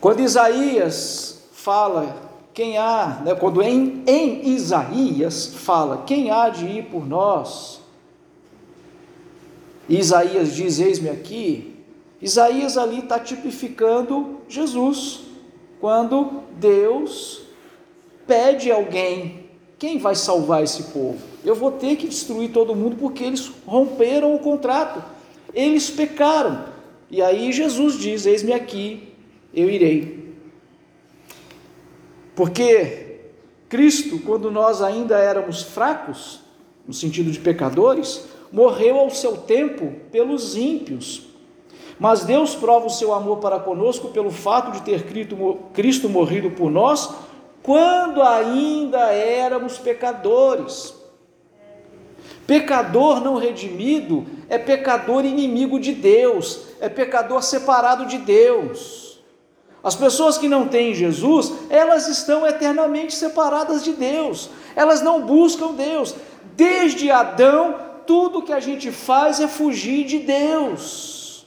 Quando 0.00 0.20
Isaías 0.20 1.44
fala, 1.52 2.30
quem 2.54 2.78
há, 2.78 3.20
né, 3.22 3.34
quando 3.34 3.60
em, 3.60 4.02
em 4.06 4.48
Isaías 4.48 5.54
fala, 5.56 6.04
quem 6.06 6.30
há 6.30 6.48
de 6.48 6.64
ir 6.64 6.84
por 6.86 7.06
nós? 7.06 7.83
Isaías 9.88 10.54
diz: 10.54 10.78
Eis-me 10.78 11.08
aqui. 11.08 11.74
Isaías 12.20 12.78
ali 12.78 13.00
está 13.00 13.18
tipificando 13.18 14.40
Jesus, 14.48 15.20
quando 15.80 16.42
Deus 16.58 17.42
pede 18.26 18.70
alguém: 18.70 19.50
quem 19.78 19.98
vai 19.98 20.14
salvar 20.14 20.62
esse 20.62 20.84
povo? 20.84 21.18
Eu 21.44 21.54
vou 21.54 21.72
ter 21.72 21.96
que 21.96 22.08
destruir 22.08 22.50
todo 22.50 22.74
mundo 22.74 22.96
porque 22.96 23.24
eles 23.24 23.50
romperam 23.66 24.34
o 24.34 24.38
contrato, 24.38 25.04
eles 25.52 25.90
pecaram. 25.90 26.64
E 27.10 27.20
aí 27.20 27.52
Jesus 27.52 27.98
diz: 27.98 28.24
Eis-me 28.24 28.52
aqui, 28.52 29.12
eu 29.52 29.68
irei. 29.68 30.34
Porque 32.34 33.20
Cristo, 33.68 34.18
quando 34.20 34.50
nós 34.50 34.80
ainda 34.80 35.18
éramos 35.18 35.62
fracos, 35.62 36.40
no 36.86 36.92
sentido 36.92 37.30
de 37.30 37.38
pecadores, 37.38 38.24
morreu 38.52 38.98
ao 38.98 39.10
seu 39.10 39.36
tempo 39.36 39.92
pelos 40.10 40.56
ímpios. 40.56 41.22
Mas 41.98 42.24
Deus 42.24 42.54
prova 42.54 42.86
o 42.86 42.90
seu 42.90 43.14
amor 43.14 43.38
para 43.38 43.60
conosco 43.60 44.08
pelo 44.08 44.30
fato 44.30 44.72
de 44.72 44.82
ter 44.82 45.04
Cristo 45.72 46.08
morrido 46.08 46.50
por 46.50 46.70
nós 46.70 47.14
quando 47.62 48.20
ainda 48.20 49.10
éramos 49.12 49.78
pecadores. 49.78 50.94
Pecador 52.46 53.22
não 53.22 53.36
redimido 53.36 54.26
é 54.50 54.58
pecador 54.58 55.24
inimigo 55.24 55.80
de 55.80 55.92
Deus, 55.92 56.60
é 56.78 56.88
pecador 56.88 57.42
separado 57.42 58.06
de 58.06 58.18
Deus. 58.18 59.18
As 59.82 59.94
pessoas 59.94 60.38
que 60.38 60.48
não 60.48 60.68
têm 60.68 60.94
Jesus, 60.94 61.52
elas 61.70 62.06
estão 62.08 62.46
eternamente 62.46 63.14
separadas 63.14 63.82
de 63.82 63.92
Deus, 63.92 64.50
elas 64.76 65.02
não 65.02 65.22
buscam 65.22 65.72
Deus. 65.72 66.14
Desde 66.56 67.10
Adão 67.10 67.76
tudo 68.06 68.42
que 68.42 68.52
a 68.52 68.60
gente 68.60 68.90
faz 68.90 69.40
é 69.40 69.48
fugir 69.48 70.04
de 70.04 70.18
Deus. 70.18 71.46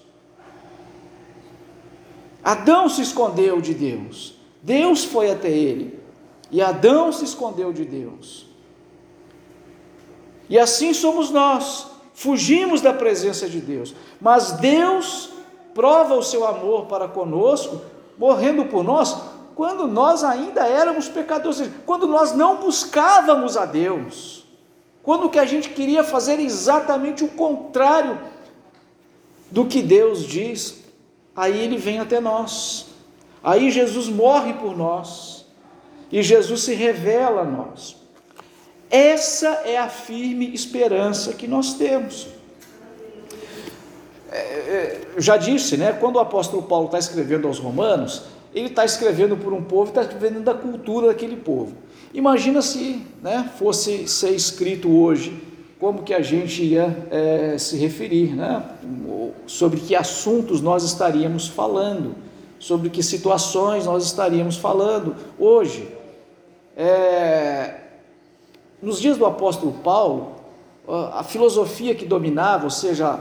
Adão 2.44 2.88
se 2.88 3.02
escondeu 3.02 3.60
de 3.60 3.74
Deus, 3.74 4.34
Deus 4.62 5.04
foi 5.04 5.30
até 5.30 5.50
ele, 5.50 6.00
e 6.50 6.62
Adão 6.62 7.12
se 7.12 7.26
escondeu 7.26 7.74
de 7.74 7.84
Deus. 7.84 8.46
E 10.50 10.58
assim 10.58 10.94
somos 10.94 11.30
nós, 11.30 11.88
fugimos 12.14 12.80
da 12.80 12.94
presença 12.94 13.50
de 13.50 13.60
Deus, 13.60 13.94
mas 14.22 14.54
Deus 14.54 15.30
prova 15.74 16.16
o 16.16 16.24
seu 16.24 16.48
amor 16.48 16.86
para 16.86 17.08
conosco, 17.08 17.82
morrendo 18.18 18.66
por 18.66 18.82
nós, 18.82 19.16
quando 19.54 19.86
nós 19.86 20.24
ainda 20.24 20.66
éramos 20.66 21.10
pecadores, 21.10 21.70
quando 21.86 22.08
nós 22.08 22.32
não 22.32 22.58
buscávamos 22.58 23.58
a 23.58 23.66
Deus. 23.66 24.47
Quando 25.08 25.30
que 25.30 25.40
a 25.40 25.46
gente 25.46 25.70
queria 25.70 26.04
fazer 26.04 26.38
exatamente 26.38 27.24
o 27.24 27.30
contrário 27.30 28.20
do 29.50 29.66
que 29.66 29.82
Deus 29.82 30.26
diz, 30.26 30.84
aí 31.34 31.58
ele 31.58 31.78
vem 31.78 32.00
até 32.00 32.20
nós. 32.20 32.88
Aí 33.42 33.72
Jesus 33.72 34.10
morre 34.10 34.56
por 34.56 34.76
nós. 34.76 35.46
E 36.12 36.22
Jesus 36.22 36.64
se 36.64 36.74
revela 36.74 37.44
a 37.44 37.46
nós. 37.46 37.96
Essa 38.92 39.48
é 39.64 39.78
a 39.78 39.88
firme 39.88 40.54
esperança 40.54 41.32
que 41.32 41.48
nós 41.48 41.76
temos. 41.76 42.28
É, 44.30 44.38
é, 44.38 45.08
já 45.20 45.38
disse, 45.38 45.78
né? 45.78 45.94
Quando 45.94 46.18
o 46.18 46.20
apóstolo 46.20 46.64
Paulo 46.64 46.88
está 46.88 47.00
escrevendo 47.00 47.48
aos 47.48 47.60
Romanos, 47.60 48.24
ele 48.54 48.68
está 48.68 48.84
escrevendo 48.84 49.38
por 49.38 49.54
um 49.54 49.64
povo, 49.64 49.88
está 49.88 50.02
escrevendo 50.02 50.42
da 50.42 50.54
cultura 50.54 51.08
daquele 51.08 51.38
povo. 51.38 51.87
Imagina 52.14 52.62
se 52.62 53.02
né, 53.22 53.52
fosse 53.58 54.08
ser 54.08 54.32
escrito 54.32 54.90
hoje, 54.90 55.44
como 55.80 56.04
que 56.04 56.14
a 56.14 56.22
gente 56.22 56.64
ia 56.64 57.08
é, 57.12 57.58
se 57.58 57.78
referir, 57.78 58.36
né? 58.36 58.64
sobre 59.46 59.80
que 59.80 59.96
assuntos 59.96 60.62
nós 60.62 60.84
estaríamos 60.84 61.48
falando, 61.48 62.16
sobre 62.60 62.90
que 62.90 63.04
situações 63.04 63.86
nós 63.86 64.04
estaríamos 64.04 64.58
falando 64.58 65.16
hoje. 65.38 65.88
É, 66.76 67.76
nos 68.82 69.00
dias 69.00 69.18
do 69.18 69.26
apóstolo 69.26 69.74
Paulo, 69.84 70.38
a 70.88 71.24
filosofia 71.24 71.94
que 71.94 72.06
dominava, 72.06 72.64
ou 72.64 72.70
seja, 72.70 73.20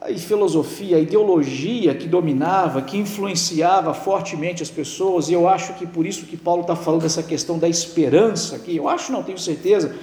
a 0.00 0.12
filosofia, 0.18 0.98
a 0.98 1.00
ideologia 1.00 1.94
que 1.94 2.06
dominava, 2.06 2.82
que 2.82 2.98
influenciava 2.98 3.94
fortemente 3.94 4.62
as 4.62 4.70
pessoas, 4.70 5.28
e 5.28 5.32
eu 5.32 5.48
acho 5.48 5.72
que 5.74 5.86
por 5.86 6.06
isso 6.06 6.26
que 6.26 6.36
Paulo 6.36 6.62
está 6.62 6.76
falando 6.76 7.02
dessa 7.02 7.22
questão 7.22 7.58
da 7.58 7.68
esperança 7.68 8.56
aqui, 8.56 8.76
eu 8.76 8.88
acho, 8.88 9.10
não 9.10 9.22
tenho 9.22 9.38
certeza, 9.38 9.94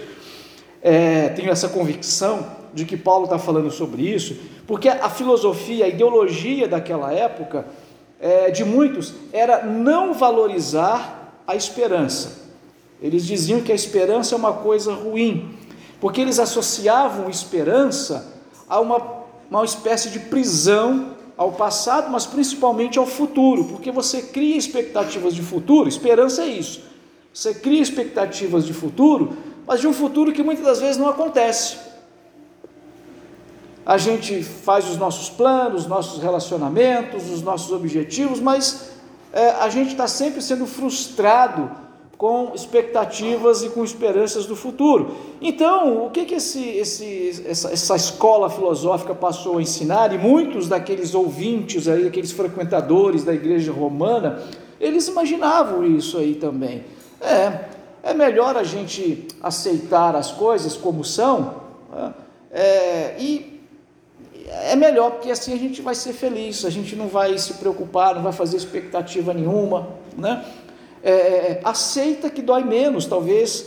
é, 0.81 1.29
tenho 1.29 1.51
essa 1.51 1.69
convicção 1.69 2.45
de 2.73 2.85
que 2.85 2.97
Paulo 2.97 3.25
está 3.25 3.37
falando 3.37 3.69
sobre 3.69 4.01
isso, 4.01 4.35
porque 4.65 4.89
a 4.89 5.09
filosofia, 5.09 5.85
a 5.85 5.87
ideologia 5.87 6.67
daquela 6.67 7.13
época, 7.13 7.67
é, 8.19 8.49
de 8.49 8.65
muitos, 8.65 9.13
era 9.31 9.63
não 9.63 10.13
valorizar 10.13 11.43
a 11.45 11.55
esperança. 11.55 12.41
Eles 13.01 13.25
diziam 13.25 13.61
que 13.61 13.71
a 13.71 13.75
esperança 13.75 14.33
é 14.33 14.37
uma 14.37 14.53
coisa 14.53 14.93
ruim, 14.93 15.55
porque 15.99 16.19
eles 16.19 16.39
associavam 16.39 17.29
esperança 17.29 18.33
a 18.67 18.79
uma 18.79 19.22
uma 19.49 19.65
espécie 19.65 20.09
de 20.09 20.19
prisão 20.19 21.15
ao 21.37 21.51
passado, 21.51 22.11
mas 22.11 22.25
principalmente 22.25 22.99
ao 22.99 23.05
futuro, 23.05 23.65
porque 23.65 23.91
você 23.91 24.21
cria 24.21 24.57
expectativas 24.57 25.33
de 25.33 25.41
futuro, 25.41 25.89
esperança 25.89 26.43
é 26.43 26.47
isso. 26.47 26.81
Você 27.33 27.53
cria 27.53 27.81
expectativas 27.81 28.65
de 28.65 28.73
futuro, 28.73 29.35
mas 29.65 29.79
de 29.79 29.87
um 29.87 29.93
futuro 29.93 30.31
que 30.31 30.43
muitas 30.43 30.65
das 30.65 30.79
vezes 30.79 30.97
não 30.97 31.09
acontece. 31.09 31.77
A 33.85 33.97
gente 33.97 34.43
faz 34.43 34.89
os 34.89 34.97
nossos 34.97 35.29
planos, 35.29 35.83
os 35.83 35.87
nossos 35.87 36.21
relacionamentos, 36.21 37.29
os 37.29 37.41
nossos 37.41 37.71
objetivos, 37.71 38.39
mas 38.39 38.91
é, 39.33 39.49
a 39.49 39.67
gente 39.67 39.91
está 39.91 40.07
sempre 40.07 40.41
sendo 40.41 40.65
frustrado 40.65 41.69
com 42.23 42.53
expectativas 42.55 43.63
e 43.63 43.69
com 43.69 43.83
esperanças 43.83 44.45
do 44.45 44.55
futuro. 44.55 45.13
Então, 45.41 46.05
o 46.05 46.09
que, 46.09 46.23
que 46.23 46.35
esse, 46.35 46.63
esse, 46.69 47.43
essa, 47.45 47.69
essa, 47.69 47.97
escola 47.97 48.49
filosófica 48.49 49.13
passou 49.13 49.57
a 49.57 49.61
ensinar, 49.61 50.13
e 50.13 50.17
muitos 50.17 50.69
daqueles 50.69 51.13
ouvintes, 51.13 51.85
aí, 51.85 52.07
aqueles 52.07 52.31
frequentadores 52.31 53.25
da 53.25 53.33
igreja 53.33 53.73
romana, 53.73 54.41
eles 54.79 55.09
imaginavam 55.09 55.85
isso 55.85 56.17
aí 56.17 56.35
também. 56.35 56.85
É, 57.19 57.65
é 58.01 58.13
melhor 58.13 58.55
a 58.55 58.63
gente 58.63 59.27
aceitar 59.41 60.15
as 60.15 60.31
coisas 60.31 60.77
como 60.77 61.03
são, 61.03 61.55
né? 61.91 62.13
é, 62.53 63.15
e 63.19 63.53
é 64.47 64.77
melhor, 64.77 65.11
porque 65.11 65.29
assim 65.29 65.53
a 65.53 65.57
gente 65.57 65.81
vai 65.81 65.93
ser 65.93 66.13
feliz, 66.13 66.63
a 66.63 66.69
gente 66.69 66.95
não 66.95 67.09
vai 67.09 67.37
se 67.37 67.55
preocupar, 67.55 68.15
não 68.15 68.23
vai 68.23 68.31
fazer 68.31 68.55
expectativa 68.55 69.33
nenhuma, 69.33 69.89
né? 70.17 70.45
É, 71.03 71.11
é, 71.11 71.15
é, 71.15 71.61
aceita 71.65 72.29
que 72.29 72.41
dói 72.41 72.63
menos, 72.63 73.05
talvez 73.05 73.65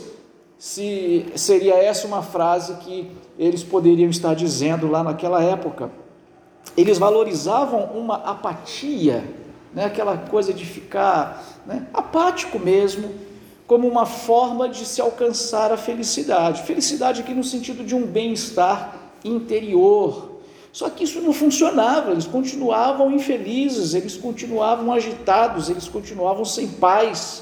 se 0.57 1.27
seria 1.35 1.75
essa 1.75 2.07
uma 2.07 2.23
frase 2.23 2.73
que 2.77 3.11
eles 3.37 3.63
poderiam 3.63 4.09
estar 4.09 4.33
dizendo 4.33 4.89
lá 4.89 5.03
naquela 5.03 5.43
época. 5.43 5.91
Eles 6.75 6.97
valorizavam 6.97 7.91
uma 7.93 8.15
apatia, 8.15 9.23
né, 9.71 9.85
aquela 9.85 10.17
coisa 10.17 10.51
de 10.51 10.65
ficar 10.65 11.61
né, 11.67 11.85
apático 11.93 12.57
mesmo, 12.57 13.11
como 13.67 13.87
uma 13.87 14.07
forma 14.07 14.67
de 14.67 14.83
se 14.83 14.99
alcançar 14.99 15.71
a 15.71 15.77
felicidade. 15.77 16.63
Felicidade 16.63 17.21
aqui 17.21 17.35
no 17.35 17.43
sentido 17.43 17.83
de 17.83 17.93
um 17.93 18.05
bem-estar 18.05 18.95
interior, 19.23 20.36
só 20.77 20.91
que 20.91 21.05
isso 21.05 21.19
não 21.21 21.33
funcionava, 21.33 22.11
eles 22.11 22.27
continuavam 22.27 23.11
infelizes, 23.11 23.95
eles 23.95 24.15
continuavam 24.15 24.93
agitados, 24.93 25.71
eles 25.71 25.87
continuavam 25.87 26.45
sem 26.45 26.67
paz. 26.67 27.41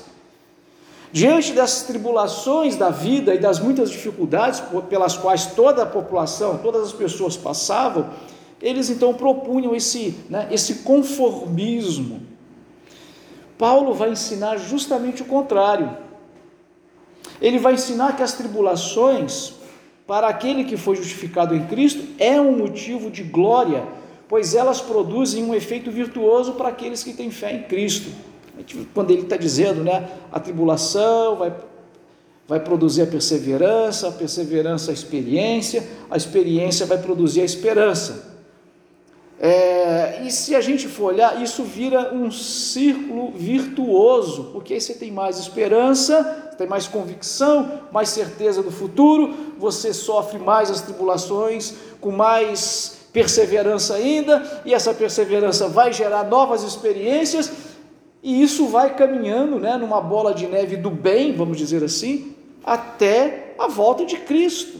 Diante 1.11 1.51
das 1.51 1.83
tribulações 1.83 2.77
da 2.77 2.89
vida 2.89 3.35
e 3.35 3.37
das 3.37 3.59
muitas 3.59 3.91
dificuldades 3.91 4.63
pelas 4.87 5.17
quais 5.17 5.47
toda 5.47 5.83
a 5.83 5.85
população, 5.85 6.59
todas 6.59 6.83
as 6.83 6.93
pessoas 6.93 7.35
passavam, 7.35 8.09
eles 8.61 8.89
então 8.89 9.13
propunham 9.13 9.75
esse, 9.75 10.17
né, 10.29 10.47
esse 10.49 10.75
conformismo. 10.75 12.21
Paulo 13.57 13.93
vai 13.93 14.11
ensinar 14.11 14.55
justamente 14.55 15.23
o 15.23 15.25
contrário. 15.25 15.97
Ele 17.41 17.59
vai 17.59 17.73
ensinar 17.73 18.15
que 18.15 18.23
as 18.23 18.31
tribulações 18.31 19.55
para 20.07 20.27
aquele 20.27 20.63
que 20.63 20.77
foi 20.77 20.95
justificado 20.95 21.55
em 21.55 21.65
Cristo 21.65 22.03
é 22.19 22.39
um 22.39 22.57
motivo 22.57 23.09
de 23.09 23.23
glória, 23.23 23.83
pois 24.27 24.53
elas 24.53 24.79
produzem 24.79 25.43
um 25.43 25.53
efeito 25.53 25.89
virtuoso 25.89 26.53
para 26.53 26.69
aqueles 26.69 27.03
que 27.03 27.13
têm 27.13 27.31
fé 27.31 27.53
em 27.53 27.63
Cristo. 27.63 28.09
Quando 28.93 29.11
ele 29.11 29.23
está 29.23 29.35
dizendo, 29.35 29.83
né, 29.83 30.07
a 30.31 30.39
tribulação 30.39 31.35
vai, 31.35 31.53
vai 32.47 32.59
produzir 32.59 33.01
a 33.01 33.07
perseverança, 33.07 34.07
a 34.07 34.11
perseverança 34.11 34.91
a 34.91 34.93
experiência, 34.93 35.87
a 36.09 36.15
experiência 36.15 36.85
vai 36.85 36.99
produzir 36.99 37.41
a 37.41 37.45
esperança. 37.45 38.34
É, 39.39 40.21
e 40.25 40.31
se 40.31 40.55
a 40.55 40.61
gente 40.61 40.87
for 40.87 41.13
olhar, 41.13 41.41
isso 41.41 41.63
vira 41.63 42.13
um 42.13 42.31
círculo 42.31 43.31
virtuoso, 43.31 44.51
porque 44.53 44.73
aí 44.73 44.81
você 44.81 44.93
tem 44.93 45.11
mais 45.11 45.37
esperança, 45.37 46.23
tem 46.57 46.67
mais 46.67 46.87
convicção, 46.87 47.81
mais 47.91 48.09
certeza 48.09 48.63
do 48.63 48.71
futuro, 48.71 49.33
você 49.57 49.93
sofre 49.93 50.39
mais 50.39 50.71
as 50.71 50.81
tribulações, 50.81 51.73
com 51.99 52.11
mais 52.11 52.99
perseverança 53.11 53.95
ainda, 53.95 54.61
e 54.65 54.73
essa 54.73 54.93
perseverança 54.93 55.67
vai 55.67 55.91
gerar 55.91 56.23
novas 56.23 56.63
experiências, 56.63 57.51
e 58.23 58.41
isso 58.41 58.67
vai 58.67 58.95
caminhando 58.95 59.59
né, 59.59 59.77
numa 59.77 60.01
bola 60.01 60.33
de 60.33 60.47
neve 60.47 60.77
do 60.77 60.89
bem, 60.89 61.35
vamos 61.35 61.57
dizer 61.57 61.83
assim, 61.83 62.33
até 62.63 63.53
a 63.59 63.67
volta 63.67 64.05
de 64.05 64.17
Cristo. 64.17 64.79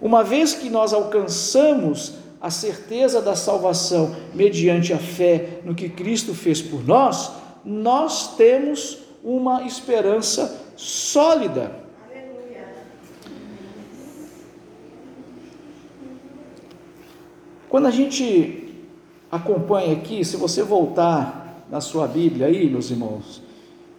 Uma 0.00 0.24
vez 0.24 0.54
que 0.54 0.70
nós 0.70 0.92
alcançamos 0.92 2.14
a 2.40 2.50
certeza 2.50 3.20
da 3.20 3.34
salvação 3.34 4.14
mediante 4.34 4.92
a 4.92 4.98
fé 4.98 5.60
no 5.64 5.74
que 5.74 5.88
Cristo 5.88 6.34
fez 6.34 6.62
por 6.62 6.86
nós, 6.86 7.32
nós 7.64 8.36
temos 8.36 8.98
uma 9.22 9.62
esperança 9.64 10.64
sólida. 10.76 11.88
Quando 17.68 17.86
a 17.86 17.90
gente 17.90 18.74
acompanha 19.30 19.92
aqui, 19.92 20.24
se 20.24 20.36
você 20.36 20.62
voltar 20.62 21.66
na 21.70 21.80
sua 21.80 22.06
Bíblia 22.06 22.46
aí, 22.46 22.70
meus 22.70 22.90
irmãos, 22.90 23.42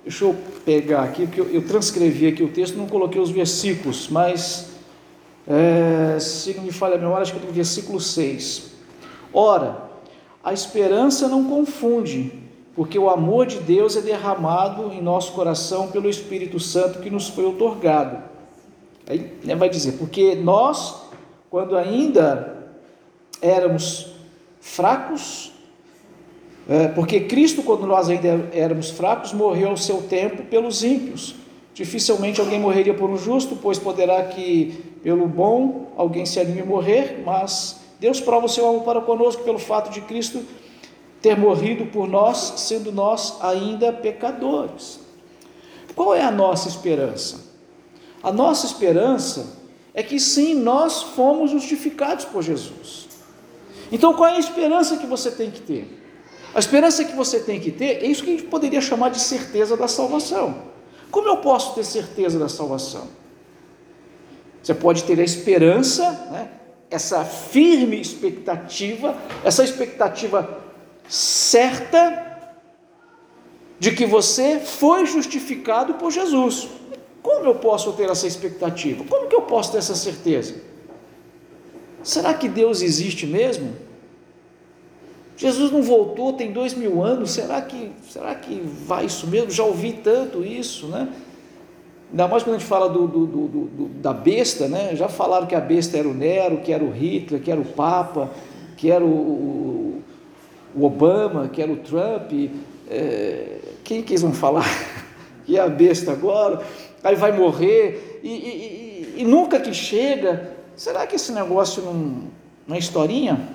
deixa 0.03 0.25
eu 0.25 0.35
pegar 0.65 1.03
aqui, 1.03 1.27
porque 1.27 1.41
eu, 1.41 1.49
eu 1.51 1.67
transcrevi 1.67 2.27
aqui 2.27 2.41
o 2.41 2.47
texto, 2.47 2.75
não 2.75 2.87
coloquei 2.87 3.21
os 3.21 3.29
versículos, 3.29 4.09
mas 4.09 4.78
é, 5.49 6.19
se 6.19 6.53
não 6.53 6.63
me 6.63 6.71
falha 6.71 6.93
a 6.93 6.97
memória, 6.99 7.23
acho 7.23 7.33
que 7.33 7.39
é 7.39 7.47
no 7.47 7.51
versículo 7.51 7.99
6. 7.99 8.71
Ora, 9.33 9.89
a 10.43 10.53
esperança 10.53 11.27
não 11.27 11.43
confunde, 11.43 12.31
porque 12.75 12.99
o 12.99 13.09
amor 13.09 13.47
de 13.47 13.57
Deus 13.57 13.95
é 13.95 14.01
derramado 14.01 14.93
em 14.93 15.01
nosso 15.01 15.31
coração 15.31 15.87
pelo 15.87 16.07
Espírito 16.07 16.59
Santo 16.59 16.99
que 16.99 17.09
nos 17.09 17.29
foi 17.29 17.45
otorgado. 17.45 18.23
Aí 19.07 19.33
né, 19.43 19.55
vai 19.55 19.69
dizer, 19.69 19.93
porque 19.93 20.35
nós, 20.35 21.01
quando 21.49 21.75
ainda 21.75 22.67
éramos 23.41 24.13
fracos, 24.61 25.51
é, 26.69 26.89
porque 26.89 27.21
Cristo, 27.21 27.63
quando 27.63 27.87
nós 27.87 28.07
ainda 28.07 28.49
éramos 28.53 28.91
fracos, 28.91 29.33
morreu 29.33 29.69
ao 29.69 29.77
seu 29.77 30.03
tempo 30.03 30.43
pelos 30.43 30.83
ímpios. 30.83 31.33
Dificilmente 31.73 32.39
alguém 32.39 32.59
morreria 32.59 32.93
por 32.93 33.09
um 33.09 33.17
justo, 33.17 33.55
pois 33.55 33.79
poderá 33.79 34.23
que 34.25 34.88
pelo 35.03 35.27
bom 35.27 35.91
alguém 35.95 36.25
se 36.25 36.39
anime 36.39 36.61
a 36.61 36.65
morrer, 36.65 37.21
mas 37.25 37.77
Deus 37.99 38.19
prova 38.19 38.45
o 38.45 38.49
seu 38.49 38.67
amor 38.67 38.83
para 38.83 39.01
conosco 39.01 39.43
pelo 39.43 39.59
fato 39.59 39.91
de 39.91 40.01
Cristo 40.01 40.43
ter 41.21 41.37
morrido 41.37 41.85
por 41.87 42.07
nós, 42.07 42.53
sendo 42.57 42.91
nós 42.91 43.37
ainda 43.41 43.91
pecadores. 43.91 44.99
Qual 45.95 46.15
é 46.15 46.23
a 46.23 46.31
nossa 46.31 46.69
esperança? 46.69 47.49
A 48.23 48.31
nossa 48.31 48.65
esperança 48.65 49.57
é 49.93 50.01
que 50.01 50.19
sim, 50.19 50.53
nós 50.53 51.01
fomos 51.01 51.51
justificados 51.51 52.25
por 52.25 52.41
Jesus. 52.41 53.07
Então, 53.91 54.13
qual 54.13 54.29
é 54.29 54.35
a 54.35 54.39
esperança 54.39 54.97
que 54.97 55.05
você 55.05 55.31
tem 55.31 55.51
que 55.51 55.61
ter? 55.61 55.99
A 56.53 56.59
esperança 56.59 57.03
que 57.03 57.15
você 57.15 57.39
tem 57.39 57.59
que 57.59 57.71
ter 57.71 58.03
é 58.03 58.05
isso 58.05 58.23
que 58.23 58.29
a 58.29 58.33
gente 58.37 58.47
poderia 58.47 58.81
chamar 58.81 59.09
de 59.09 59.19
certeza 59.19 59.75
da 59.75 59.87
salvação. 59.87 60.63
Como 61.11 61.27
eu 61.27 61.37
posso 61.37 61.75
ter 61.75 61.83
certeza 61.83 62.39
da 62.39 62.47
salvação? 62.47 63.07
Você 64.61 64.73
pode 64.73 65.03
ter 65.03 65.19
a 65.19 65.23
esperança, 65.23 66.11
né? 66.31 66.49
essa 66.89 67.23
firme 67.23 67.99
expectativa, 67.99 69.15
essa 69.43 69.63
expectativa 69.63 70.59
certa 71.07 72.27
de 73.79 73.91
que 73.91 74.05
você 74.05 74.59
foi 74.59 75.05
justificado 75.05 75.93
por 75.95 76.11
Jesus. 76.11 76.67
Como 77.21 77.45
eu 77.45 77.55
posso 77.55 77.93
ter 77.93 78.09
essa 78.09 78.27
expectativa? 78.27 79.03
Como 79.05 79.27
que 79.27 79.35
eu 79.35 79.43
posso 79.43 79.71
ter 79.71 79.77
essa 79.77 79.95
certeza? 79.95 80.55
Será 82.03 82.33
que 82.33 82.49
Deus 82.49 82.81
existe 82.81 83.25
mesmo? 83.25 83.75
Jesus 85.37 85.71
não 85.71 85.81
voltou, 85.81 86.33
tem 86.33 86.51
dois 86.51 86.73
mil 86.73 87.01
anos, 87.01 87.31
será 87.31 87.61
que, 87.61 87.91
será 88.09 88.35
que 88.35 88.59
vai 88.59 89.05
isso 89.05 89.25
mesmo? 89.27 89.49
Já 89.51 89.63
ouvi 89.63 89.93
tanto 89.93 90.43
isso, 90.43 90.87
né? 90.87 91.07
Ainda 92.11 92.27
mais 92.27 92.43
quando 92.43 92.55
a 92.55 92.59
gente 92.59 92.67
fala 92.67 92.89
do, 92.89 93.07
do, 93.07 93.25
do, 93.27 93.85
da 94.01 94.11
besta, 94.11 94.67
né? 94.67 94.95
Já 94.95 95.07
falaram 95.07 95.45
que 95.45 95.53
a 95.53 95.59
besta 95.59 95.97
era 95.97 96.07
o 96.07 96.13
Nero, 96.13 96.57
que 96.57 96.73
era 96.73 96.83
o 96.83 96.89
Hitler, 96.89 97.41
que 97.41 97.51
era 97.51 97.61
o 97.61 97.65
Papa, 97.65 98.31
que 98.75 98.89
era 98.89 99.05
o, 99.05 100.01
o 100.75 100.85
Obama, 100.85 101.47
que 101.49 101.61
era 101.61 101.71
o 101.71 101.77
Trump, 101.77 102.31
é, 102.89 103.59
quem 103.83 104.01
que 104.01 104.13
eles 104.13 104.21
vão 104.21 104.33
falar? 104.33 104.65
que 105.45 105.57
é 105.57 105.61
a 105.61 105.67
besta 105.67 106.11
agora, 106.11 106.61
aí 107.03 107.15
vai 107.15 107.31
morrer, 107.31 108.19
e, 108.23 108.29
e, 108.29 109.15
e, 109.17 109.21
e 109.21 109.23
nunca 109.23 109.59
que 109.59 109.73
chega. 109.73 110.57
Será 110.75 111.05
que 111.05 111.15
esse 111.15 111.31
negócio 111.31 111.83
não, 111.83 112.23
não 112.65 112.75
é 112.75 112.79
historinha? 112.79 113.49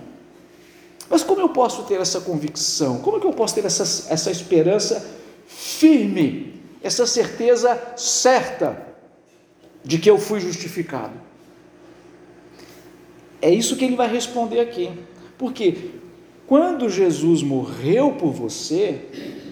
Mas 1.08 1.22
como 1.22 1.40
eu 1.40 1.48
posso 1.48 1.82
ter 1.84 2.00
essa 2.00 2.20
convicção? 2.20 2.98
Como 2.98 3.16
é 3.16 3.20
que 3.20 3.26
eu 3.26 3.32
posso 3.32 3.54
ter 3.54 3.64
essa, 3.64 4.12
essa 4.12 4.30
esperança 4.30 5.04
firme, 5.46 6.53
essa 6.84 7.06
certeza 7.06 7.80
certa 7.96 8.86
de 9.82 9.98
que 9.98 10.08
eu 10.08 10.18
fui 10.18 10.38
justificado? 10.38 11.14
É 13.40 13.50
isso 13.50 13.76
que 13.76 13.86
ele 13.86 13.96
vai 13.96 14.06
responder 14.06 14.60
aqui. 14.60 14.92
Porque 15.38 15.92
quando 16.46 16.90
Jesus 16.90 17.42
morreu 17.42 18.12
por 18.12 18.32
você, 18.32 19.00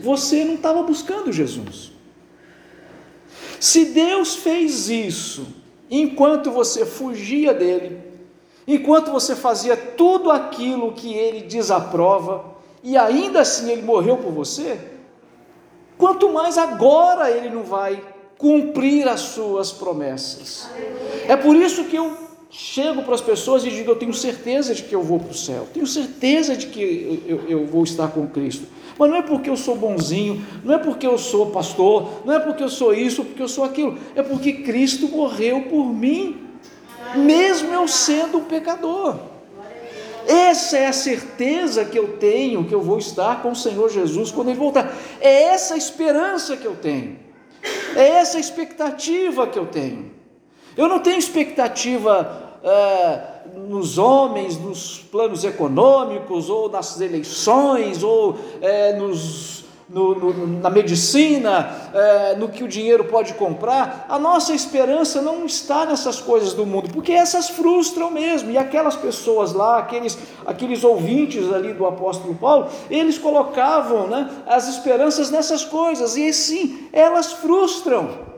você 0.03 0.45
não 0.45 0.55
estava 0.55 0.83
buscando 0.83 1.33
Jesus. 1.33 1.93
Se 3.59 3.87
Deus 3.87 4.35
fez 4.35 4.91
isso 4.91 5.47
enquanto 5.91 6.51
você 6.51 6.85
fugia 6.85 7.55
dele, 7.55 7.99
enquanto 8.67 9.11
você 9.11 9.35
fazia 9.35 9.75
tudo 9.75 10.31
aquilo 10.31 10.93
que 10.93 11.15
ele 11.15 11.43
desaprova, 11.43 12.57
e 12.83 12.97
ainda 12.97 13.41
assim 13.41 13.71
ele 13.71 13.83
morreu 13.83 14.19
por 14.19 14.33
você, 14.33 14.79
quanto 15.97 16.33
mais 16.33 16.59
agora 16.59 17.31
ele 17.31 17.51
não 17.51 17.63
vai 17.63 18.03
cumprir 18.39 19.07
as 19.09 19.21
suas 19.21 19.71
promessas. 19.71 20.69
É 21.29 21.37
por 21.37 21.55
isso 21.55 21.85
que 21.85 21.97
eu 21.97 22.17
chego 22.51 23.03
para 23.03 23.15
as 23.15 23.21
pessoas 23.21 23.65
e 23.65 23.71
digo: 23.71 23.91
Eu 23.91 23.97
tenho 23.97 24.13
certeza 24.13 24.75
de 24.75 24.83
que 24.83 24.95
eu 24.95 25.03
vou 25.03 25.19
para 25.19 25.31
o 25.31 25.35
céu, 25.35 25.67
tenho 25.73 25.87
certeza 25.87 26.57
de 26.57 26.67
que 26.67 27.23
eu, 27.27 27.49
eu, 27.49 27.67
vou 27.67 27.85
estar 27.85 28.09
com 28.09 28.27
Cristo. 28.27 28.67
Mas 28.99 29.11
não 29.11 29.17
é 29.17 29.23
porque 29.23 29.49
eu 29.49 29.57
sou 29.57 29.75
bonzinho, 29.75 30.45
não 30.63 30.75
é 30.75 30.79
porque 30.79 31.07
eu 31.07 31.17
sou 31.17 31.47
pastor, 31.47 32.09
não 32.25 32.35
é 32.35 32.39
porque 32.39 32.63
eu 32.63 32.69
sou 32.69 32.93
isso, 32.93 33.25
porque 33.25 33.43
eu 33.43 33.49
sou 33.49 33.65
aquilo, 33.65 33.97
é 34.15 34.23
porque 34.23 34.53
Cristo 34.53 35.09
morreu 35.09 35.63
por 35.63 35.87
mim, 35.87 36.49
mesmo 37.17 37.73
eu 37.73 37.89
sendo 37.89 38.39
um 38.39 38.45
pecador. 38.45 39.32
Essa 40.27 40.79
é 40.79 40.87
a 40.87 40.93
certeza 40.93 41.85
que 41.85 41.99
eu 41.99 42.17
tenho 42.17 42.65
que 42.65 42.75
eu 42.75 42.81
vou 42.81 42.99
estar 42.99 43.43
com 43.43 43.53
o 43.53 43.57
Senhor 43.57 43.91
Jesus 43.91 44.31
quando 44.31 44.49
Ele 44.49 44.59
voltar. 44.59 44.93
É 45.21 45.45
essa 45.45 45.75
a 45.75 45.77
esperança 45.77 46.57
que 46.57 46.67
eu 46.67 46.77
tenho, 46.77 47.19
é 47.97 48.09
essa 48.09 48.39
expectativa 48.39 49.47
que 49.47 49.59
eu 49.59 49.67
tenho. 49.67 50.13
Eu 50.77 50.89
não 50.89 51.01
tenho 51.01 51.19
expectativa 51.19 52.59
é, 52.65 53.21
nos 53.57 53.99
homens, 53.99 54.57
nos 54.59 54.99
planos 54.99 55.45
econômicos, 55.45 56.49
ou 56.49 56.69
nas 56.69 57.01
eleições, 57.01 58.03
ou 58.03 58.39
é, 58.61 58.95
nos, 58.95 59.62
no, 59.89 60.15
no, 60.15 60.61
na 60.61 60.71
medicina, 60.71 61.91
é, 61.93 62.37
no 62.37 62.49
que 62.49 62.65
o 62.65 62.69
dinheiro 62.69 63.05
pode 63.05 63.35
comprar. 63.35 64.07
A 64.09 64.19
nossa 64.19 64.55
esperança 64.55 65.21
não 65.21 65.45
está 65.45 65.85
nessas 65.85 66.21
coisas 66.21 66.55
do 66.55 66.65
mundo, 66.65 66.91
porque 66.93 67.13
essas 67.13 67.51
frustram 67.51 68.11
mesmo. 68.11 68.51
E 68.51 68.59
aquelas 68.59 68.97
pessoas 68.97 69.53
lá, 69.53 69.79
aqueles, 69.79 70.19
aqueles 70.47 70.83
ouvintes 70.85 71.53
ali 71.53 71.73
do 71.73 71.87
apóstolo 71.87 72.35
Paulo, 72.35 72.69
eles 72.91 73.19
colocavam 73.19 74.07
né, 74.07 74.31
as 74.47 74.69
esperanças 74.69 75.31
nessas 75.31 75.65
coisas, 75.65 76.17
e 76.17 76.33
sim, 76.33 76.89
elas 76.93 77.33
frustram. 77.33 78.33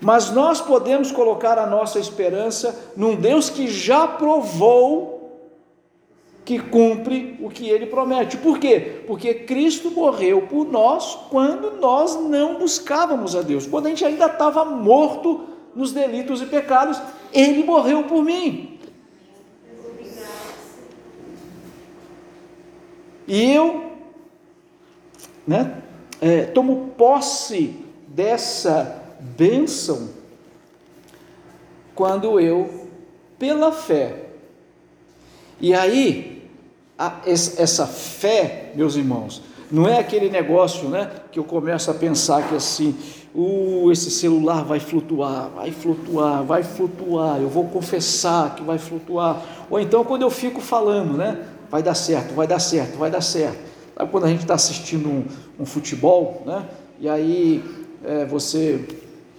Mas 0.00 0.30
nós 0.30 0.60
podemos 0.60 1.12
colocar 1.12 1.58
a 1.58 1.66
nossa 1.66 1.98
esperança 1.98 2.92
num 2.96 3.14
Deus 3.14 3.48
que 3.48 3.68
já 3.68 4.06
provou 4.08 5.11
que 6.44 6.58
cumpre 6.58 7.38
o 7.40 7.48
que 7.48 7.68
ele 7.68 7.86
promete. 7.86 8.36
Por 8.36 8.58
quê? 8.58 9.02
Porque 9.06 9.34
Cristo 9.34 9.90
morreu 9.90 10.42
por 10.42 10.66
nós 10.66 11.16
quando 11.30 11.78
nós 11.78 12.16
não 12.16 12.58
buscávamos 12.58 13.36
a 13.36 13.42
Deus, 13.42 13.66
quando 13.66 13.86
a 13.86 13.88
gente 13.90 14.04
ainda 14.04 14.26
estava 14.26 14.64
morto 14.64 15.48
nos 15.74 15.92
delitos 15.92 16.42
e 16.42 16.46
pecados, 16.46 17.00
ele 17.32 17.62
morreu 17.62 18.04
por 18.04 18.24
mim. 18.24 18.78
E 23.26 23.52
eu 23.52 23.92
né, 25.46 25.80
é, 26.20 26.42
tomo 26.42 26.92
posse 26.98 27.76
dessa 28.08 29.00
bênção 29.20 30.10
quando 31.94 32.40
eu, 32.40 32.88
pela 33.38 33.70
fé, 33.70 34.22
e 35.62 35.72
aí, 35.72 36.31
essa 37.26 37.86
fé, 37.86 38.72
meus 38.74 38.96
irmãos, 38.96 39.42
não 39.70 39.88
é 39.88 39.98
aquele 39.98 40.28
negócio 40.28 40.88
né, 40.88 41.10
que 41.30 41.38
eu 41.38 41.44
começo 41.44 41.90
a 41.90 41.94
pensar 41.94 42.46
que 42.46 42.54
assim, 42.54 42.94
uh, 43.34 43.90
esse 43.90 44.10
celular 44.10 44.64
vai 44.64 44.78
flutuar, 44.78 45.48
vai 45.48 45.70
flutuar, 45.70 46.44
vai 46.44 46.62
flutuar, 46.62 47.40
eu 47.40 47.48
vou 47.48 47.66
confessar 47.68 48.54
que 48.54 48.62
vai 48.62 48.78
flutuar. 48.78 49.42
Ou 49.70 49.80
então 49.80 50.04
quando 50.04 50.22
eu 50.22 50.30
fico 50.30 50.60
falando, 50.60 51.16
né? 51.16 51.38
Vai 51.70 51.82
dar 51.82 51.94
certo, 51.94 52.34
vai 52.34 52.46
dar 52.46 52.58
certo, 52.58 52.98
vai 52.98 53.10
dar 53.10 53.22
certo. 53.22 53.58
Sabe 53.96 54.10
quando 54.10 54.24
a 54.24 54.28
gente 54.28 54.42
está 54.42 54.54
assistindo 54.54 55.08
um, 55.08 55.24
um, 55.60 55.64
futebol, 55.64 56.42
né? 56.44 56.66
E 57.00 57.08
aí 57.08 57.64
é, 58.04 58.26
você 58.26 58.84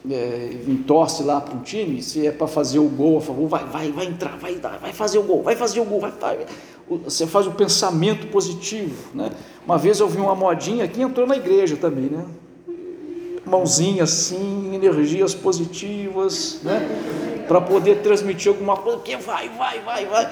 é, 0.10 0.52
torce 0.86 1.24
lá 1.24 1.40
para 1.40 1.56
um 1.56 1.62
time, 1.62 2.02
se 2.02 2.28
é 2.28 2.32
para 2.32 2.48
fazer 2.48 2.80
o 2.80 2.90
gol 2.90 3.18
a 3.18 3.22
favor, 3.22 3.48
vai, 3.48 3.64
vai, 3.66 3.92
vai 3.92 4.06
entrar, 4.06 4.38
vai 4.38 4.56
dar, 4.56 4.78
vai 4.80 4.92
fazer 4.92 5.18
o 5.18 5.24
gol, 5.24 5.42
vai 5.42 5.56
fazer 5.56 5.80
o 5.80 5.86
gol, 5.86 6.00
vai, 6.00 6.12
vai. 6.12 6.46
Você 7.06 7.26
faz 7.26 7.48
o 7.48 7.52
pensamento 7.52 8.28
positivo, 8.28 9.16
né? 9.16 9.32
Uma 9.66 9.78
vez 9.78 10.00
eu 10.00 10.08
vi 10.08 10.20
uma 10.20 10.36
modinha 10.36 10.88
que 10.88 11.02
entrou 11.02 11.26
na 11.26 11.38
igreja 11.38 11.78
também, 11.78 12.06
né? 12.06 12.26
Mãozinha 13.46 14.04
assim, 14.04 14.76
energias 14.76 15.34
positivas, 15.34 16.60
né? 16.64 17.46
Para 17.48 17.62
poder 17.62 18.02
transmitir 18.02 18.50
alguma 18.50 18.76
coisa, 18.76 18.98
porque 18.98 19.16
vai, 19.16 19.50
vai, 19.50 19.80
vai, 19.82 20.06
vai. 20.06 20.30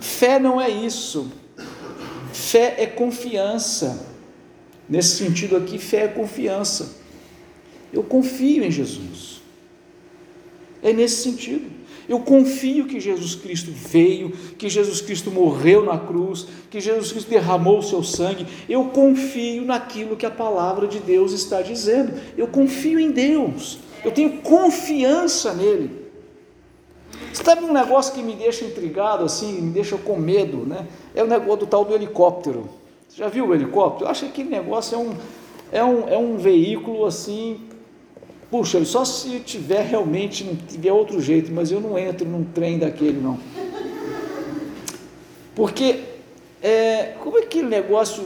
Fé 0.00 0.38
não 0.38 0.60
é 0.60 0.68
isso. 0.68 1.32
Fé 2.32 2.74
é 2.78 2.86
confiança. 2.86 4.06
Nesse 4.88 5.16
sentido 5.16 5.56
aqui, 5.56 5.78
fé 5.78 6.04
é 6.04 6.08
confiança. 6.08 7.01
Eu 7.92 8.02
confio 8.02 8.64
em 8.64 8.70
Jesus. 8.70 9.40
É 10.82 10.92
nesse 10.92 11.22
sentido. 11.22 11.70
Eu 12.08 12.18
confio 12.20 12.86
que 12.86 12.98
Jesus 12.98 13.34
Cristo 13.36 13.70
veio, 13.70 14.30
que 14.58 14.68
Jesus 14.68 15.00
Cristo 15.00 15.30
morreu 15.30 15.84
na 15.84 15.98
cruz, 15.98 16.46
que 16.68 16.80
Jesus 16.80 17.12
Cristo 17.12 17.30
derramou 17.30 17.78
o 17.78 17.82
seu 17.82 18.02
sangue. 18.02 18.46
Eu 18.68 18.86
confio 18.86 19.64
naquilo 19.64 20.16
que 20.16 20.26
a 20.26 20.30
palavra 20.30 20.88
de 20.88 20.98
Deus 20.98 21.32
está 21.32 21.62
dizendo. 21.62 22.12
Eu 22.36 22.48
confio 22.48 22.98
em 22.98 23.10
Deus. 23.10 23.78
Eu 24.04 24.10
tenho 24.10 24.38
confiança 24.38 25.54
nele. 25.54 26.02
Sabe 27.32 27.64
um 27.64 27.72
negócio 27.72 28.14
que 28.14 28.22
me 28.22 28.34
deixa 28.34 28.64
intrigado, 28.64 29.24
assim, 29.24 29.60
me 29.60 29.70
deixa 29.70 29.96
com 29.96 30.16
medo, 30.16 30.66
né? 30.66 30.88
É 31.14 31.22
o 31.22 31.26
negócio 31.26 31.60
do 31.60 31.66
tal 31.66 31.84
do 31.84 31.94
helicóptero. 31.94 32.68
Você 33.08 33.18
já 33.18 33.28
viu 33.28 33.46
o 33.46 33.54
helicóptero? 33.54 34.06
Eu 34.06 34.10
acho 34.10 34.24
que 34.24 34.30
aquele 34.30 34.50
negócio 34.50 34.94
é 34.94 34.98
um, 34.98 35.14
é 35.70 35.84
um, 35.84 36.08
é 36.08 36.18
um 36.18 36.36
veículo 36.36 37.06
assim 37.06 37.60
Puxa, 38.52 38.84
só 38.84 39.02
se 39.02 39.40
tiver 39.40 39.80
realmente, 39.80 40.44
não 40.44 40.54
tiver 40.54 40.92
outro 40.92 41.22
jeito, 41.22 41.50
mas 41.50 41.72
eu 41.72 41.80
não 41.80 41.98
entro 41.98 42.28
num 42.28 42.44
trem 42.44 42.78
daquele, 42.78 43.18
não. 43.18 43.40
Porque 45.54 46.00
é, 46.60 47.14
como 47.18 47.38
é 47.38 47.40
que 47.40 47.46
aquele 47.46 47.68
negócio 47.68 48.22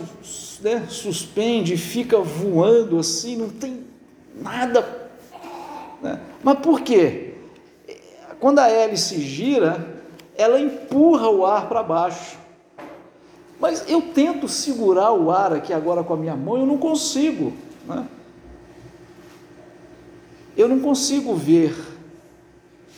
né, 0.61 0.85
suspende, 0.89 1.77
fica 1.77 2.18
voando 2.18 2.99
assim, 2.99 3.37
não 3.37 3.51
tem 3.51 3.85
nada. 4.35 5.09
Né? 6.03 6.18
Mas 6.43 6.59
por 6.59 6.81
quê? 6.81 7.35
Quando 8.41 8.59
a 8.59 8.68
hélice 8.68 9.20
gira, 9.20 10.03
ela 10.37 10.59
empurra 10.59 11.31
o 11.31 11.47
ar 11.47 11.68
para 11.68 11.85
baixo. 11.85 12.37
Mas 13.61 13.89
eu 13.89 14.03
tento 14.03 14.49
segurar 14.49 15.12
o 15.12 15.31
ar 15.31 15.53
aqui 15.53 15.72
agora 15.72 16.03
com 16.03 16.14
a 16.14 16.16
minha 16.16 16.35
mão, 16.35 16.57
eu 16.57 16.66
não 16.66 16.79
consigo. 16.79 17.53
Né? 17.87 18.05
Eu 20.57 20.68
não 20.68 20.80
consigo 20.80 21.34
ver 21.34 21.76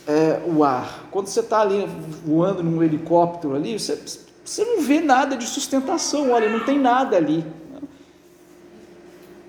é, 0.06 0.40
o 0.46 0.64
ar. 0.64 1.08
Quando 1.10 1.26
você 1.26 1.40
está 1.40 1.60
ali 1.60 1.86
voando 2.24 2.62
num 2.62 2.82
helicóptero 2.82 3.54
ali, 3.54 3.78
você, 3.78 4.00
você 4.44 4.64
não 4.64 4.82
vê 4.82 5.00
nada 5.00 5.36
de 5.36 5.46
sustentação, 5.46 6.30
olha, 6.30 6.48
não 6.48 6.64
tem 6.64 6.78
nada 6.78 7.16
ali. 7.16 7.44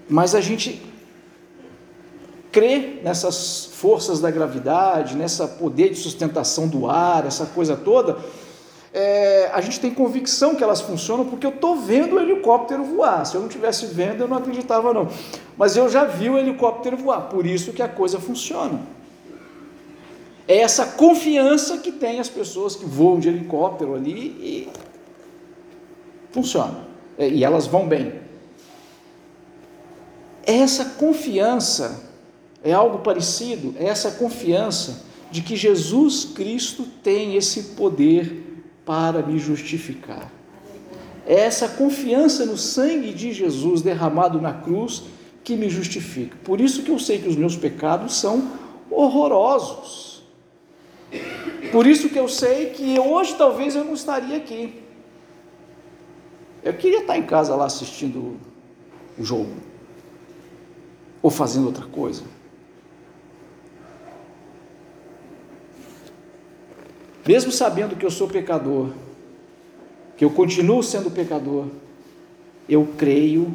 Mas 0.10 0.34
a 0.34 0.42
gente 0.42 0.82
crê 2.52 3.00
nessas 3.04 3.66
forças 3.74 4.20
da 4.20 4.32
gravidade, 4.32 5.16
nessa 5.16 5.48
poder 5.48 5.90
de 5.90 5.96
sustentação 5.96 6.68
do 6.68 6.90
ar, 6.90 7.26
essa 7.26 7.46
coisa 7.46 7.76
toda, 7.76 8.18
é, 8.94 9.50
a 9.54 9.62
gente 9.62 9.80
tem 9.80 9.94
convicção 9.94 10.56
que 10.56 10.64
elas 10.64 10.82
funcionam 10.82 11.26
porque 11.26 11.46
eu 11.46 11.52
estou 11.52 11.76
vendo 11.76 12.16
o 12.16 12.20
helicóptero 12.20 12.84
voar. 12.84 13.26
Se 13.26 13.36
eu 13.36 13.42
não 13.42 13.48
estivesse 13.48 13.86
vendo, 13.86 14.22
eu 14.22 14.28
não 14.28 14.38
acreditava 14.38 14.94
não. 14.94 15.08
Mas 15.58 15.78
eu 15.78 15.90
já 15.90 16.06
vi 16.06 16.30
o 16.30 16.38
helicóptero 16.38 16.98
voar, 16.98 17.30
por 17.30 17.46
isso 17.46 17.72
que 17.72 17.82
a 17.82 17.88
coisa 17.88 18.20
funciona. 18.20 18.80
É 20.48 20.58
essa 20.58 20.86
confiança 20.86 21.78
que 21.78 21.92
tem 21.92 22.20
as 22.20 22.28
pessoas 22.28 22.76
que 22.76 22.86
voam 22.86 23.20
de 23.20 23.30
helicóptero 23.30 23.94
ali 23.94 24.20
e 24.42 24.70
funciona. 26.32 26.88
É, 27.18 27.30
e 27.30 27.44
elas 27.44 27.68
vão 27.68 27.88
bem. 27.88 28.14
Essa 30.44 30.86
confiança 30.86 32.04
é 32.64 32.74
algo 32.74 33.00
parecido, 33.00 33.76
é 33.78 33.86
essa 33.86 34.10
confiança 34.12 35.04
de 35.30 35.44
que 35.44 35.56
Jesus 35.56 36.26
Cristo 36.26 36.88
tem 37.04 37.36
esse 37.36 37.76
poder 37.76 38.49
para 38.90 39.22
me 39.22 39.38
justificar. 39.38 40.32
É 41.24 41.42
essa 41.42 41.70
confiança 41.70 42.44
no 42.44 42.58
sangue 42.58 43.14
de 43.14 43.32
Jesus 43.32 43.84
derramado 43.84 44.42
na 44.42 44.52
cruz 44.52 45.04
que 45.44 45.56
me 45.56 45.70
justifica. 45.70 46.36
Por 46.44 46.60
isso 46.60 46.82
que 46.82 46.90
eu 46.90 46.98
sei 46.98 47.20
que 47.20 47.28
os 47.28 47.36
meus 47.36 47.56
pecados 47.56 48.16
são 48.16 48.52
horrorosos. 48.90 50.24
Por 51.72 51.86
isso 51.86 52.10
que 52.10 52.18
eu 52.18 52.28
sei 52.28 52.72
que 52.72 52.98
hoje 53.00 53.36
talvez 53.36 53.76
eu 53.76 53.84
não 53.84 53.94
estaria 53.94 54.38
aqui. 54.38 54.82
Eu 56.64 56.74
queria 56.74 57.02
estar 57.02 57.16
em 57.16 57.28
casa 57.28 57.56
lá 57.56 57.66
assistindo 57.66 58.40
o 59.20 59.24
jogo 59.24 59.54
ou 61.22 61.30
fazendo 61.30 61.68
outra 61.68 61.86
coisa. 61.86 62.24
Mesmo 67.30 67.52
sabendo 67.52 67.96
que 67.96 68.04
eu 68.04 68.10
sou 68.10 68.28
pecador, 68.28 68.88
que 70.18 70.26
eu 70.26 70.32
continuo 70.32 70.82
sendo 70.82 71.12
pecador, 71.12 71.66
eu 72.68 72.88
creio, 72.98 73.54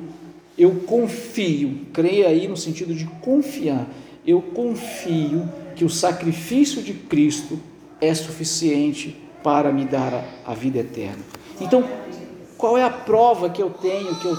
eu 0.57 0.77
confio, 0.87 1.81
creia 1.93 2.29
aí 2.29 2.47
no 2.47 2.57
sentido 2.57 2.95
de 2.95 3.05
confiar, 3.20 3.89
eu 4.25 4.41
confio 4.41 5.49
que 5.75 5.85
o 5.85 5.91
sacrifício 5.91 6.85
de 6.85 6.95
Cristo 6.95 7.59
é 8.01 8.14
suficiente 8.14 9.20
para 9.43 9.72
me 9.72 9.85
dar 9.85 10.14
a, 10.14 10.53
a 10.53 10.55
vida 10.55 10.79
eterna. 10.79 11.25
Então, 11.61 11.83
qual 12.57 12.79
é 12.79 12.85
a 12.85 12.91
prova 12.91 13.51
que 13.51 13.61
eu 13.61 13.70
tenho, 13.70 14.14
que 14.20 14.27
eu, 14.27 14.39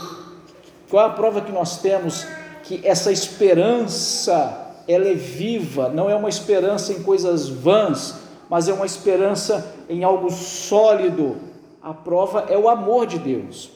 qual 0.89 1.07
é 1.07 1.09
a 1.09 1.13
prova 1.13 1.41
que 1.41 1.51
nós 1.51 1.81
temos 1.81 2.25
que 2.63 2.79
essa 2.85 3.11
esperança 3.11 4.61
ela 4.87 5.09
é 5.09 5.13
viva, 5.13 5.89
não 5.89 6.09
é 6.09 6.15
uma 6.15 6.29
esperança 6.29 6.93
em 6.93 7.03
coisas 7.03 7.49
vãs, 7.49 8.23
mas 8.49 8.67
é 8.67 8.73
uma 8.73 8.85
esperança 8.85 9.75
em 9.89 10.03
algo 10.03 10.29
sólido. 10.29 11.37
A 11.81 11.93
prova 11.93 12.45
é 12.49 12.57
o 12.57 12.69
amor 12.69 13.05
de 13.05 13.19
Deus. 13.19 13.71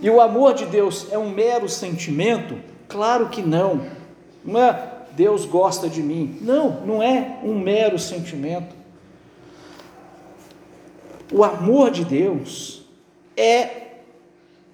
E 0.00 0.08
o 0.08 0.20
amor 0.20 0.54
de 0.54 0.64
Deus 0.66 1.06
é 1.10 1.18
um 1.18 1.30
mero 1.30 1.68
sentimento? 1.68 2.56
Claro 2.88 3.28
que 3.28 3.42
não. 3.42 3.86
Não 4.44 4.60
é 4.60 4.92
Deus 5.12 5.44
gosta 5.44 5.88
de 5.88 6.02
mim. 6.02 6.38
Não, 6.40 6.80
não 6.86 7.02
é 7.02 7.38
um 7.42 7.58
mero 7.58 7.98
sentimento. 7.98 8.74
O 11.32 11.44
amor 11.44 11.90
de 11.90 12.04
Deus 12.04 12.82
é 13.36 13.88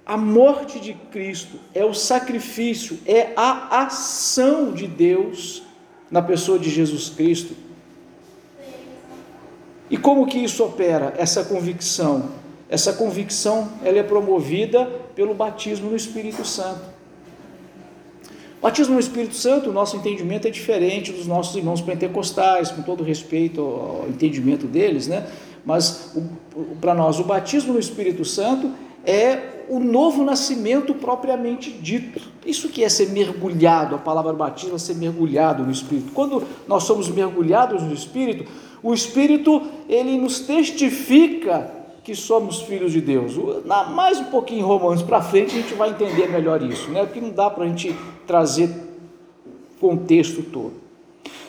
a 0.07 0.17
morte 0.17 0.79
de 0.79 0.93
Cristo, 0.93 1.59
é 1.75 1.85
o 1.85 1.95
sacrifício, 1.95 2.99
é 3.07 3.33
a 3.35 3.85
ação 3.85 4.71
de 4.71 4.87
Deus 4.87 5.63
na 6.11 6.21
pessoa 6.21 6.59
de 6.59 6.69
Jesus 6.69 7.09
Cristo 7.09 7.64
e 9.91 9.97
como 9.97 10.27
que 10.27 10.39
isso 10.39 10.65
opera? 10.65 11.15
Essa 11.17 11.45
convicção. 11.45 12.31
Essa 12.69 12.93
convicção 12.93 13.69
ela 13.83 13.99
é 13.99 14.03
promovida 14.03 14.87
pelo 15.15 15.35
batismo 15.35 15.91
no 15.91 15.97
Espírito 15.97 16.45
Santo. 16.45 16.95
Batismo 18.61 18.95
no 18.95 19.01
Espírito 19.01 19.35
Santo, 19.35 19.69
o 19.69 19.73
nosso 19.75 19.95
entendimento 19.97 20.49
é 20.49 20.51
diferente 20.51 21.13
dos 21.13 21.27
nossos 21.27 21.55
irmãos 21.55 21.83
pentecostais, 21.83 22.71
com 22.71 22.81
todo 22.81 23.05
respeito 23.05 23.61
ao 23.61 24.07
entendimento 24.09 24.67
deles, 24.67 25.07
né? 25.07 25.27
Mas 25.67 26.17
para 26.81 26.95
nós, 26.95 27.21
o 27.21 27.25
batismo 27.25 27.75
no 27.75 27.79
Espírito 27.79 28.25
Santo 28.25 28.71
é 29.05 29.67
o 29.69 29.79
novo 29.79 30.25
nascimento 30.25 30.95
propriamente 30.95 31.71
dito. 31.71 32.21
Isso 32.45 32.69
que 32.71 32.83
é 32.83 32.89
ser 32.89 33.11
mergulhado, 33.11 33.95
a 33.95 33.99
palavra 33.99 34.33
batismo 34.33 34.77
é 34.77 34.79
ser 34.79 34.95
mergulhado 34.95 35.63
no 35.63 35.71
Espírito. 35.71 36.13
Quando 36.13 36.43
nós 36.67 36.85
somos 36.85 37.09
mergulhados 37.09 37.83
no 37.83 37.93
Espírito, 37.93 38.51
o 38.85 38.93
Espírito, 38.93 39.63
ele 39.89 40.19
nos 40.19 40.41
testifica 40.41 41.73
que 42.05 42.15
somos 42.15 42.61
filhos 42.61 42.93
de 42.93 43.01
Deus. 43.01 43.35
Na, 43.65 43.85
mais 43.85 44.21
um 44.21 44.25
pouquinho 44.25 44.61
em 44.61 44.63
Romanos 44.63 45.01
para 45.03 45.23
frente 45.23 45.57
a 45.57 45.63
gente 45.63 45.73
vai 45.73 45.89
entender 45.89 46.29
melhor 46.29 46.63
isso, 46.63 46.91
né? 46.91 47.07
Porque 47.07 47.19
não 47.19 47.31
dá 47.31 47.49
para 47.49 47.65
a 47.65 47.67
gente 47.67 47.97
trazer 48.27 48.69
contexto 49.81 50.43
todo. 50.43 50.75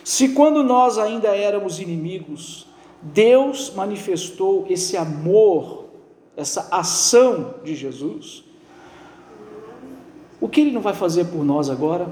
Se 0.02 0.30
quando 0.30 0.64
nós 0.64 0.98
ainda 0.98 1.28
éramos 1.28 1.82
inimigos, 1.82 2.68
Deus 3.02 3.74
manifestou 3.76 4.66
esse 4.70 4.96
amor, 4.96 5.88
essa 6.38 6.70
ação 6.72 7.56
de 7.66 7.76
Jesus, 7.76 8.46
o 10.40 10.48
que 10.48 10.62
Ele 10.62 10.72
não 10.72 10.82
vai 10.82 10.94
fazer 10.94 11.26
por 11.26 11.44
nós 11.44 11.70
agora? 11.70 12.08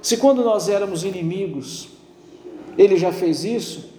Se 0.00 0.16
quando 0.16 0.42
nós 0.42 0.66
éramos 0.66 1.04
inimigos, 1.04 1.93
ele 2.76 2.96
já 2.96 3.12
fez 3.12 3.44
isso? 3.44 3.92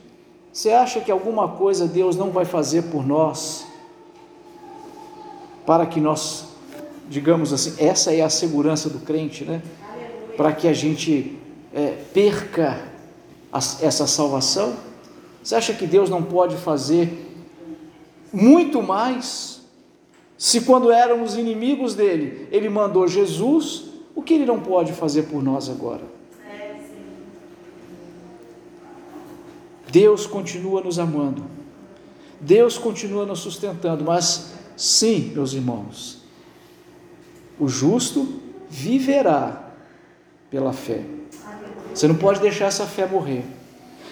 Você 0.51 0.71
acha 0.71 1.01
que 1.01 1.11
alguma 1.11 1.49
coisa 1.49 1.87
Deus 1.87 2.15
não 2.15 2.31
vai 2.31 2.45
fazer 2.45 2.83
por 2.83 3.05
nós? 3.05 3.65
Para 5.65 5.85
que 5.85 5.99
nós, 5.99 6.45
digamos 7.09 7.51
assim, 7.51 7.75
essa 7.77 8.13
é 8.13 8.21
a 8.21 8.29
segurança 8.29 8.89
do 8.89 8.99
crente, 8.99 9.43
né? 9.43 9.61
Para 10.37 10.53
que 10.53 10.67
a 10.67 10.73
gente 10.73 11.37
é, 11.73 11.97
perca 12.13 12.81
a, 13.51 13.57
essa 13.57 14.07
salvação? 14.07 14.75
Você 15.43 15.55
acha 15.55 15.73
que 15.73 15.85
Deus 15.85 16.09
não 16.09 16.23
pode 16.23 16.55
fazer 16.55 17.31
muito 18.31 18.81
mais? 18.81 19.61
Se 20.37 20.61
quando 20.61 20.91
éramos 20.91 21.37
inimigos 21.37 21.95
dele, 21.95 22.47
ele 22.51 22.69
mandou 22.69 23.07
Jesus, 23.07 23.85
o 24.15 24.21
que 24.21 24.33
ele 24.33 24.45
não 24.45 24.59
pode 24.59 24.93
fazer 24.93 25.23
por 25.23 25.43
nós 25.43 25.69
agora? 25.69 26.03
Deus 29.95 30.27
continua 30.27 30.81
nos 30.81 30.99
amando, 30.99 31.45
Deus 32.41 32.77
continua 32.77 33.25
nos 33.25 33.39
sustentando, 33.39 34.03
mas 34.03 34.51
sim, 34.75 35.31
meus 35.33 35.53
irmãos, 35.53 36.17
o 37.57 37.69
justo 37.69 38.41
viverá 38.69 39.71
pela 40.51 40.73
fé. 40.73 41.01
Você 41.93 42.09
não 42.09 42.15
pode 42.15 42.41
deixar 42.41 42.65
essa 42.65 42.85
fé 42.85 43.05
morrer, 43.05 43.45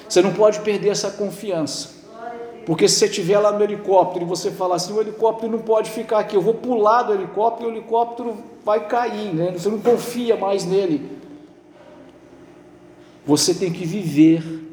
você 0.07 0.21
não 0.21 0.31
pode 0.31 0.61
perder 0.61 0.87
essa 0.87 1.11
confiança. 1.11 2.01
Porque 2.65 2.87
se 2.87 2.99
você 2.99 3.07
estiver 3.07 3.39
lá 3.39 3.51
no 3.51 3.61
helicóptero 3.61 4.23
e 4.23 4.27
você 4.27 4.51
falar 4.51 4.75
assim, 4.75 4.93
o 4.93 5.01
helicóptero 5.01 5.51
não 5.51 5.59
pode 5.59 5.91
ficar 5.91 6.19
aqui, 6.19 6.37
eu 6.37 6.41
vou 6.41 6.53
pular 6.53 7.03
do 7.03 7.13
helicóptero 7.13 7.69
e 7.69 7.73
o 7.73 7.75
helicóptero 7.75 8.37
vai 8.63 8.87
cair, 8.87 9.35
né? 9.35 9.51
você 9.51 9.67
não 9.67 9.81
confia 9.81 10.37
mais 10.37 10.63
nele. 10.63 11.11
Você 13.25 13.53
tem 13.53 13.69
que 13.69 13.85
viver 13.85 14.63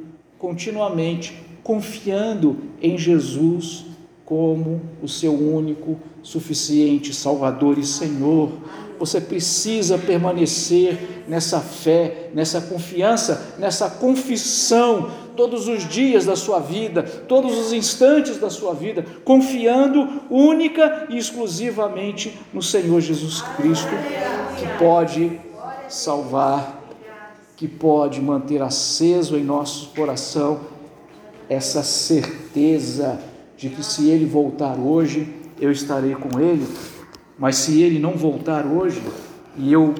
continuamente 0.41 1.36
confiando 1.62 2.57
em 2.80 2.97
Jesus 2.97 3.84
como 4.24 4.80
o 5.03 5.09
seu 5.09 5.34
único, 5.34 5.99
suficiente 6.22 7.12
Salvador 7.12 7.78
e 7.78 7.84
Senhor. 7.84 8.51
Você 8.99 9.20
precisa 9.20 9.99
permanecer 9.99 11.24
nessa 11.28 11.61
fé, 11.61 12.30
nessa 12.34 12.61
confiança, 12.61 13.55
nessa 13.59 13.91
confissão 13.91 15.11
todos 15.36 15.68
os 15.68 15.86
dias 15.88 16.24
da 16.24 16.36
sua 16.36 16.59
vida, 16.59 17.03
todos 17.03 17.59
os 17.59 17.72
instantes 17.72 18.38
da 18.38 18.51
sua 18.51 18.74
vida, 18.74 19.05
confiando 19.24 20.22
única 20.30 21.07
e 21.11 21.18
exclusivamente 21.18 22.38
no 22.53 22.62
Senhor 22.62 23.01
Jesus 23.01 23.43
Cristo, 23.57 23.91
que 24.59 24.78
pode 24.78 25.41
salvar 25.88 26.80
que 27.61 27.68
pode 27.68 28.22
manter 28.22 28.62
aceso 28.62 29.36
em 29.36 29.44
nosso 29.44 29.90
coração 29.94 30.61
essa 31.46 31.82
certeza 31.82 33.20
de 33.54 33.68
que 33.68 33.84
se 33.84 34.08
ele 34.08 34.24
voltar 34.24 34.78
hoje, 34.78 35.30
eu 35.61 35.70
estarei 35.70 36.14
com 36.14 36.40
ele, 36.40 36.66
mas 37.38 37.56
se 37.56 37.82
ele 37.82 37.98
não 37.98 38.12
voltar 38.12 38.64
hoje 38.64 39.02
e 39.58 39.70
eu 39.70 39.94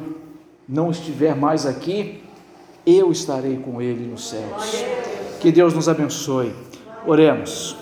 não 0.66 0.90
estiver 0.90 1.36
mais 1.36 1.66
aqui, 1.66 2.22
eu 2.86 3.12
estarei 3.12 3.58
com 3.58 3.82
ele 3.82 4.06
nos 4.06 4.30
céus. 4.30 4.82
Que 5.38 5.52
Deus 5.52 5.74
nos 5.74 5.86
abençoe. 5.86 6.54
Oremos. 7.06 7.76